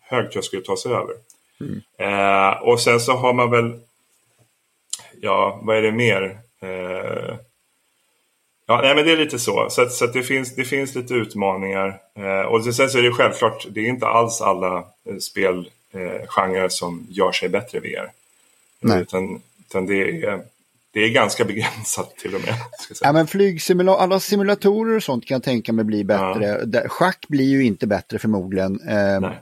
[0.00, 1.14] hög tröskel att ta sig över.
[1.60, 1.80] Mm.
[1.98, 3.80] Eh, och sen så har man väl,
[5.20, 6.38] ja vad är det mer?
[6.60, 7.36] Eh,
[8.66, 9.66] ja, nej men det är lite så.
[9.70, 12.00] Så, att, så att det, finns, det finns lite utmaningar.
[12.14, 17.06] Eh, och sen så är det självklart, det är inte alls alla eh, spelgenrer som
[17.10, 18.10] gör sig bättre VR.
[18.80, 19.00] Nej.
[19.00, 20.42] Utan, utan det är
[20.92, 22.54] det är ganska begränsat till och med.
[23.00, 26.66] Ja, men flygsimula alla simulatorer och sånt kan jag tänka mig blir bättre.
[26.72, 26.88] Ja.
[26.88, 28.80] Schack blir ju inte bättre förmodligen.
[28.88, 29.32] Eh,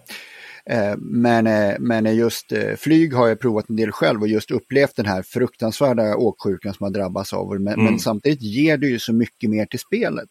[0.71, 4.51] Eh, men, eh, men just eh, flyg har jag provat en del själv och just
[4.51, 7.61] upplevt den här fruktansvärda åksjukan som har drabbats av.
[7.61, 7.85] Men, mm.
[7.85, 10.29] men samtidigt ger det ju så mycket mer till spelet.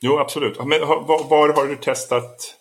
[0.00, 0.58] Jo, absolut.
[0.58, 2.54] Men var, var har du testat?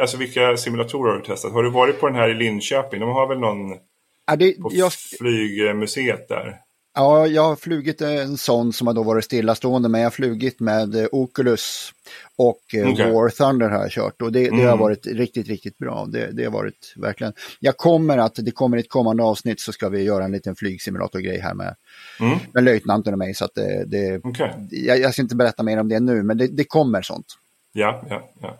[0.00, 1.52] Alltså vilka simulatorer har du testat?
[1.52, 3.00] Har du varit på den här i Linköping?
[3.00, 3.78] De har väl någon
[4.26, 4.92] ja, det, på jag...
[4.92, 6.56] flygmuseet där?
[6.94, 10.60] Ja, jag har flugit en sån som har då varit stillastående, men jag har flugit
[10.60, 11.92] med eh, Oculus
[12.36, 13.12] och eh, okay.
[13.12, 14.66] War Thunder har jag kört och det, det mm.
[14.66, 16.06] har varit riktigt, riktigt bra.
[16.08, 17.32] Det, det, har varit verkligen.
[17.60, 21.40] Jag kommer att, det kommer ett kommande avsnitt så ska vi göra en liten flygsimulatorgrej
[21.40, 21.74] här med,
[22.20, 22.38] mm.
[22.52, 23.34] med löjtnanten och mig.
[23.34, 24.50] Så att det, det okay.
[24.70, 27.26] jag, jag, ska inte berätta mer om det nu, men det, det kommer sånt.
[27.72, 28.56] Ja, ja, ja.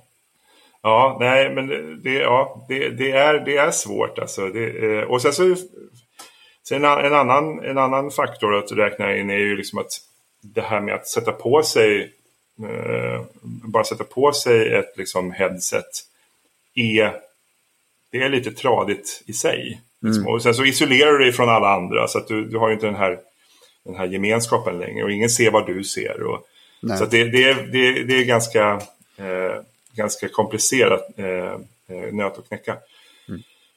[0.82, 1.66] Ja, nej, men
[2.02, 4.48] det, ja, det, det, är, det är svårt alltså.
[4.48, 5.56] Det, eh, och sen så
[6.68, 10.00] Sen en annan, en annan faktor att räkna in är ju liksom att
[10.40, 12.12] det här med att sätta på sig
[12.68, 16.04] eh, bara sätta på sig ett liksom headset
[16.74, 17.16] är,
[18.10, 19.80] det är lite tradigt i sig.
[20.04, 20.26] Mm.
[20.26, 22.86] Och sen så isolerar du dig från alla andra så att du, du har inte
[22.86, 23.18] den här,
[23.84, 26.22] den här gemenskapen längre och ingen ser vad du ser.
[26.22, 26.46] Och,
[26.98, 28.80] så det, det, är, det, det är ganska,
[29.16, 29.62] eh,
[29.92, 31.52] ganska komplicerat eh,
[31.96, 32.76] eh nöt att knäcka.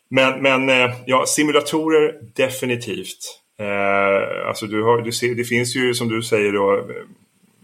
[0.10, 3.40] Men, men eh, ja, simulatorer definitivt.
[3.60, 6.84] Eh, alltså du har, du ser, det finns ju som du säger då, eh,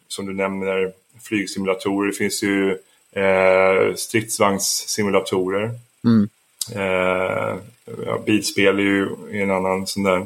[0.07, 0.91] som du nämner,
[1.23, 2.07] flygsimulatorer.
[2.07, 2.71] Det finns ju
[3.11, 5.71] eh, stridsvagnssimulatorer.
[6.05, 6.29] Mm.
[6.75, 7.57] Eh,
[8.05, 10.25] ja, bilspel är ju en annan sån där.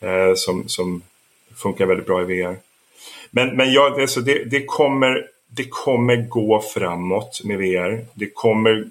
[0.00, 1.02] eh, som, som
[1.56, 2.56] funkar väldigt bra i VR.
[3.30, 8.04] Men, men ja, alltså det, det, kommer, det kommer gå framåt med VR.
[8.14, 8.84] Det kommer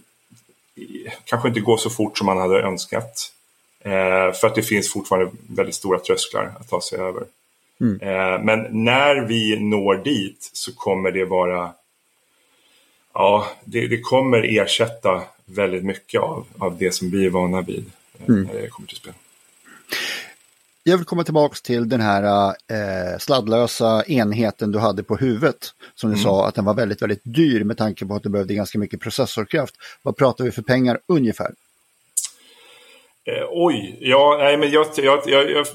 [1.25, 3.31] kanske inte gå så fort som man hade önskat.
[3.79, 7.23] Eh, för att det finns fortfarande väldigt stora trösklar att ta sig över.
[7.81, 7.99] Mm.
[8.01, 11.73] Eh, men när vi når dit så kommer det vara
[13.13, 17.85] Ja, det, det, kommer ersätta väldigt mycket av, av det som vi är vana vid
[18.19, 18.43] eh, mm.
[18.43, 19.13] när det kommer till spel.
[20.85, 25.73] Jag vill komma tillbaka till den här eh, sladdlösa enheten du hade på huvudet.
[25.95, 26.23] Som du mm.
[26.23, 28.99] sa att den var väldigt, väldigt dyr med tanke på att du behövde ganska mycket
[28.99, 29.75] processorkraft.
[30.01, 31.51] Vad pratar vi för pengar ungefär?
[33.25, 35.65] Eh, oj, ja, nej, men jag, jag, jag, jag,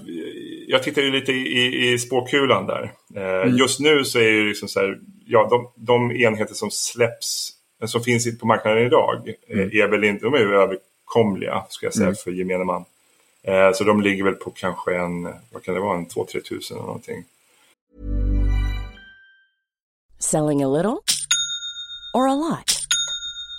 [0.67, 2.93] jag tittar ju lite i, i spåkulan där.
[3.17, 3.57] Eh, mm.
[3.57, 7.53] Just nu så är det liksom så här, ja, de, de enheter som släpps,
[7.87, 9.71] som finns på marknaden idag, eh, mm.
[9.73, 12.17] är väl inte, de är överkomliga, ska jag säga, mm.
[12.25, 12.85] för gemene man.
[13.49, 16.77] Eh, så de ligger väl på kanske en, vad kan det vara, en 2-3 tusen
[16.77, 17.25] eller någonting.
[20.19, 21.05] Selling a little
[22.15, 22.87] or a lot?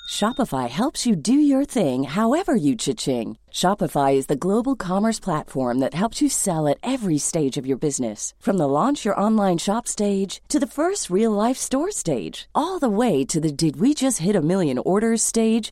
[0.10, 3.38] Shopify helps you do your thing however you cha-ching.
[3.52, 7.78] Shopify is the global commerce platform that helps you sell at every stage of your
[7.78, 8.34] business.
[8.40, 12.80] From the launch your online shop stage to the first real life store stage, all
[12.80, 15.72] the way to the did we just hit a million orders stage.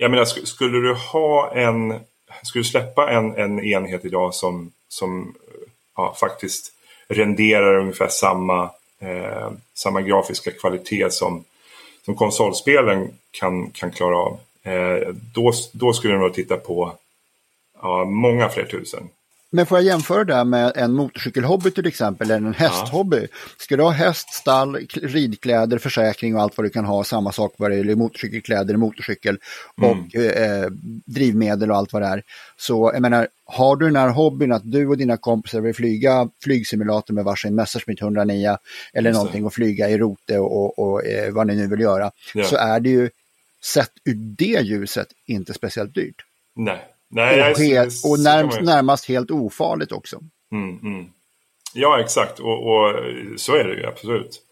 [0.00, 2.00] jag menar, skulle du ha en
[2.42, 5.34] skulle du släppa en, en enhet idag som, som
[5.96, 6.72] ja, faktiskt
[7.08, 8.70] renderar ungefär samma,
[9.00, 11.44] eh, samma grafiska kvalitet som
[12.08, 14.38] som konsolspelen kan, kan klara av.
[14.62, 16.92] Eh, då, då skulle du nog titta på
[17.82, 19.08] ja, många fler tusen.
[19.50, 23.26] Men får jag jämföra det med en motorcykelhobby till exempel, eller en hästhobby?
[23.58, 27.54] Ska du ha häst, stall, ridkläder, försäkring och allt vad du kan ha, samma sak
[27.56, 29.38] vad det gäller motorcykelkläder, motorcykel
[29.76, 30.62] och mm.
[30.62, 30.70] eh,
[31.06, 32.22] drivmedel och allt vad det är.
[32.56, 36.28] Så jag menar, har du den här hobbyn att du och dina kompisar vill flyga
[36.44, 38.56] flygsimulator med varsin Messerschmitt 109
[38.92, 42.10] eller någonting och flyga i rote och, och, och eh, vad ni nu vill göra,
[42.34, 42.44] ja.
[42.44, 43.10] så är det ju
[43.64, 46.24] sett ur det ljuset inte speciellt dyrt.
[46.56, 50.20] Nej, Nej, och, helt, och närmast, närmast helt ofarligt också.
[50.52, 51.06] Mm, mm.
[51.74, 52.40] Ja, exakt.
[52.40, 52.94] Och, och,
[53.36, 54.42] så är det ju absolut.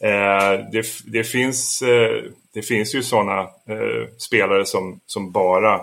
[0.00, 2.22] Eh, det, det, finns, eh,
[2.54, 5.80] det finns ju sådana eh, spelare som, som bara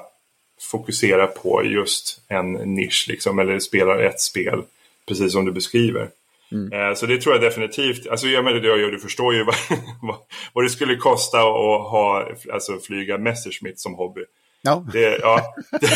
[0.72, 4.61] fokuserar på just en nisch, liksom, eller spelar ett spel,
[5.07, 6.09] precis som du beskriver.
[6.51, 6.74] Mm.
[6.74, 8.07] Eh, så det tror jag definitivt.
[8.07, 9.43] Alltså, jag menar, du, du förstår ju
[10.01, 10.15] vad,
[10.53, 14.22] vad det skulle kosta att ha, alltså, flyga Messerschmitt som hobby.
[14.62, 14.86] Ja.
[14.93, 15.89] Det, ja, det,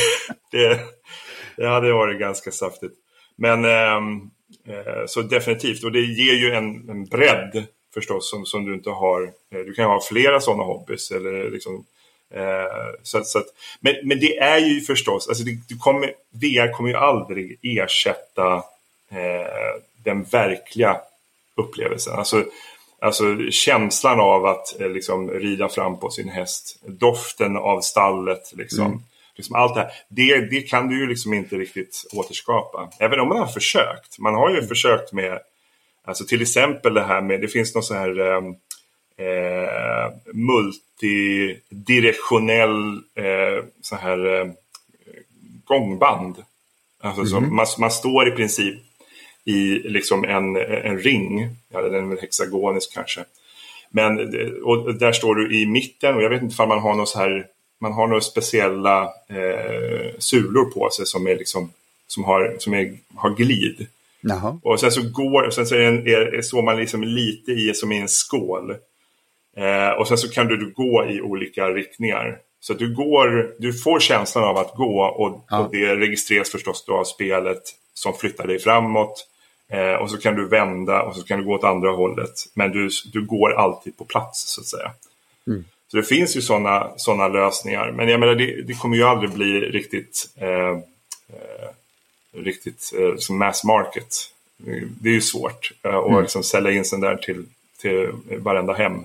[0.52, 0.80] det,
[1.58, 2.94] det hade varit ganska saftigt.
[3.36, 4.30] Men ehm,
[4.68, 8.90] eh, så definitivt, och det ger ju en, en bredd förstås som, som du inte
[8.90, 9.24] har.
[9.24, 11.12] Eh, du kan ha flera sådana hobbys.
[11.12, 11.86] Eller liksom,
[12.34, 13.48] eh, så, så att,
[13.80, 18.56] men, men det är ju förstås, alltså det, du kommer, VR kommer ju aldrig ersätta
[19.10, 20.98] eh, den verkliga
[21.56, 22.14] upplevelsen.
[22.14, 22.46] Alltså,
[23.04, 26.82] Alltså känslan av att eh, liksom, rida fram på sin häst.
[26.88, 28.54] Doften av stallet.
[28.58, 28.86] Liksom.
[28.86, 29.00] Mm.
[29.36, 29.92] Liksom allt det här.
[30.10, 32.90] Det, det kan du ju liksom inte riktigt återskapa.
[33.00, 34.20] Även om man har försökt.
[34.20, 34.68] Man har ju mm.
[34.68, 35.40] försökt med,
[36.06, 38.56] alltså till exempel det här med, det finns någon sån här ehm,
[39.18, 44.48] eh, multidirektionell eh, så här eh,
[45.66, 46.36] gångband.
[47.02, 47.30] Alltså, mm.
[47.30, 48.80] så man, man står i princip
[49.46, 51.50] i liksom en, en ring.
[51.74, 53.24] Ja, den är väl hexagonisk kanske.
[53.90, 54.20] Men
[54.64, 57.20] och där står du i mitten och jag vet inte om man har något så
[57.20, 57.48] här
[57.80, 61.72] man har några speciella eh, sulor på sig som är liksom
[62.08, 63.88] som har, som är, har glid.
[64.22, 64.60] Jaha.
[64.64, 67.74] Och sen så går, och sen så är, en, är, står man liksom lite i
[67.74, 68.76] som i en skål.
[69.58, 72.38] Eh, och sen så kan du gå i olika riktningar.
[72.60, 75.60] Så du går, du får känslan av att gå och, ja.
[75.60, 77.62] och det registreras förstås då av spelet
[77.94, 79.28] som flyttar dig framåt.
[79.72, 82.34] Eh, och så kan du vända och så kan du gå åt andra hållet.
[82.54, 84.92] Men du, du går alltid på plats så att säga.
[85.48, 85.66] Mm.
[85.88, 87.92] Så det finns ju sådana såna lösningar.
[87.92, 90.78] Men jag menar det, det kommer ju aldrig bli riktigt, eh,
[91.30, 91.70] eh,
[92.34, 94.16] riktigt eh, som mass market.
[95.02, 96.22] Det är ju svårt eh, att mm.
[96.22, 97.46] liksom sälja in sig där till,
[97.82, 98.96] till varenda hem.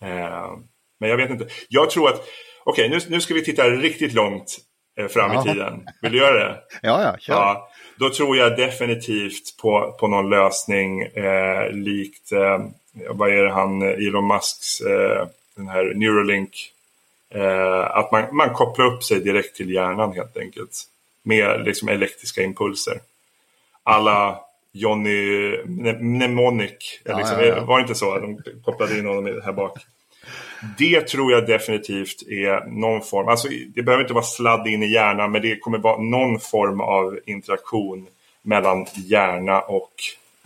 [0.00, 0.50] Eh,
[0.98, 1.46] men jag vet inte.
[1.68, 2.20] Jag tror att,
[2.64, 4.58] okej okay, nu, nu ska vi titta riktigt långt
[4.96, 5.40] eh, fram ja.
[5.40, 5.88] i tiden.
[6.02, 6.56] Vill du göra det?
[6.82, 7.34] Ja, ja, kör.
[7.34, 7.70] Ja.
[7.96, 12.64] Då tror jag definitivt på, på någon lösning eh, likt, eh,
[13.10, 15.26] vad är det han, Elon Musks, eh,
[15.56, 16.72] den här Neuralink.
[17.30, 20.84] Eh, att man, man kopplar upp sig direkt till hjärnan helt enkelt.
[21.22, 23.00] Med liksom elektriska impulser.
[23.82, 24.40] Alla
[24.72, 25.56] Johnny
[26.00, 27.64] Mnemonic, ja, liksom, ja, ja.
[27.64, 28.18] var det inte så?
[28.18, 29.78] De kopplade in honom här bak.
[30.78, 34.92] Det tror jag definitivt är någon form, alltså det behöver inte vara sladd in i
[34.92, 38.06] hjärnan men det kommer vara någon form av interaktion
[38.42, 39.92] mellan hjärna och,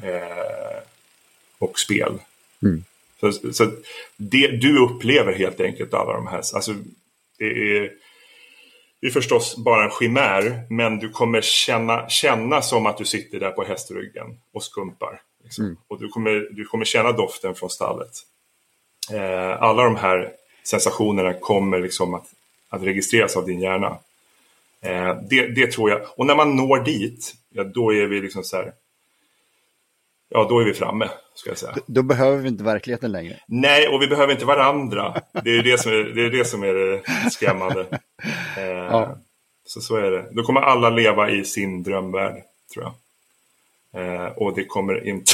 [0.03, 0.83] eh,
[1.59, 2.13] och spel.
[2.63, 2.85] Mm.
[3.21, 3.71] Så, så
[4.17, 6.75] det, du upplever helt enkelt alla de här, alltså
[7.39, 7.93] det är,
[9.01, 13.41] det är förstås bara en skimär men du kommer känna, känna som att du sitter
[13.41, 15.21] där på hästryggen och skumpar.
[15.45, 15.65] Liksom.
[15.65, 15.77] Mm.
[15.89, 18.11] Och du kommer, du kommer känna doften från stallet
[19.13, 20.33] eh, alla de här
[20.63, 22.27] sensationerna kommer liksom att,
[22.69, 23.99] att registreras av din hjärna.
[24.83, 26.01] Eh, det, det, tror jag.
[26.17, 28.73] Och när man når dit, ja, då är vi liksom så här.
[30.29, 31.73] Ja, då är vi framme, ska jag säga.
[31.75, 33.41] Då, då behöver vi inte verkligheten längre.
[33.49, 35.23] Nej, och vi behöver inte varandra.
[35.45, 37.87] Det är det som är det, är det, som är det skrämmande.
[38.57, 39.19] Eh, ja.
[39.65, 40.29] Så så är det.
[40.33, 42.43] Då kommer alla leva i sin drömvärld,
[42.73, 42.95] tror jag.
[43.93, 45.33] Eh, och det kommer inte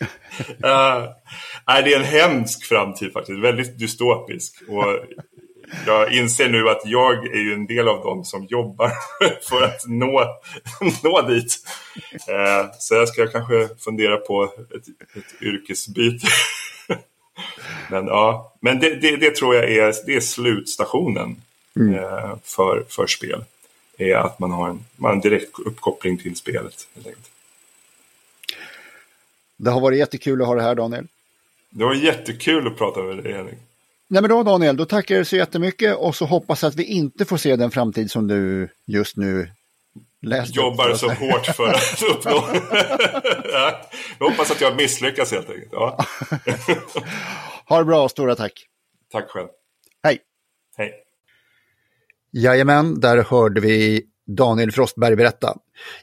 [0.00, 1.08] uh,
[1.66, 4.62] nej, det är en hemsk framtid faktiskt, väldigt dystopisk.
[4.68, 5.04] Och
[5.86, 8.92] jag inser nu att jag är ju en del av dem som jobbar
[9.48, 10.24] för att nå,
[11.02, 11.56] nå dit.
[12.14, 16.26] Uh, så jag ska kanske fundera på ett, ett yrkesbyte.
[17.90, 21.42] men ja, men det, det, det, tror jag är, det är slutstationen
[21.76, 21.94] mm.
[21.94, 23.44] uh, för, för spel.
[23.98, 26.88] Är att man har en, man har en direkt uppkoppling till spelet.
[26.94, 27.29] Helt enkelt.
[29.60, 31.06] Det har varit jättekul att ha det här Daniel.
[31.70, 33.58] Det var jättekul att prata med dig Henrik.
[34.08, 37.24] Nej men då Daniel, då tackar jag så jättemycket och så hoppas att vi inte
[37.24, 39.50] får se den framtid som du just nu
[40.22, 40.58] läste.
[40.58, 42.32] Jobbar så hårt för att uppnå.
[43.52, 43.80] ja,
[44.18, 45.72] jag hoppas att jag misslyckas helt enkelt.
[45.72, 46.04] Ja.
[47.66, 48.66] ha det bra, stora tack.
[49.12, 49.48] Tack själv.
[50.02, 50.18] Hej.
[50.76, 50.92] Hej.
[52.30, 54.06] Jajamän, där hörde vi
[54.36, 55.56] Daniel Frostberg berätta.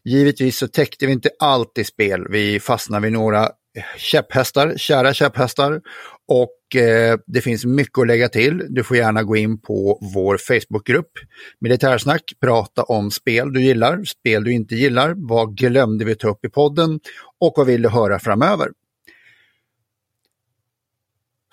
[0.04, 2.28] Givetvis så täckte vi inte allt i spel.
[2.30, 3.50] Vi fastnade vid några
[3.98, 5.82] käpphästar, kära käpphästar.
[6.28, 8.64] Och eh, det finns mycket att lägga till.
[8.70, 11.12] Du får gärna gå in på vår Facebookgrupp
[11.60, 16.46] Militärsnack, prata om spel du gillar, spel du inte gillar, vad glömde vi ta upp
[16.46, 17.00] i podden
[17.40, 18.68] och vad vill du höra framöver?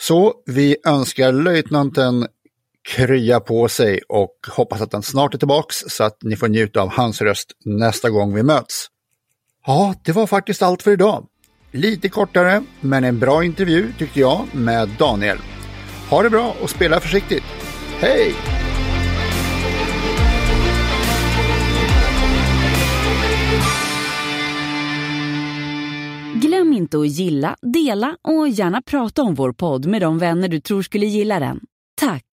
[0.01, 2.27] Så vi önskar löjtnanten
[2.89, 6.83] krya på sig och hoppas att han snart är tillbaks så att ni får njuta
[6.83, 8.87] av hans röst nästa gång vi möts.
[9.67, 11.27] Ja, det var faktiskt allt för idag.
[11.71, 15.39] Lite kortare, men en bra intervju tyckte jag med Daniel.
[16.11, 17.45] Ha det bra och spela försiktigt.
[17.99, 18.35] Hej!
[26.35, 30.61] Glöm inte att gilla, dela och gärna prata om vår podd med de vänner du
[30.61, 31.61] tror skulle gilla den.
[32.01, 32.25] Tack!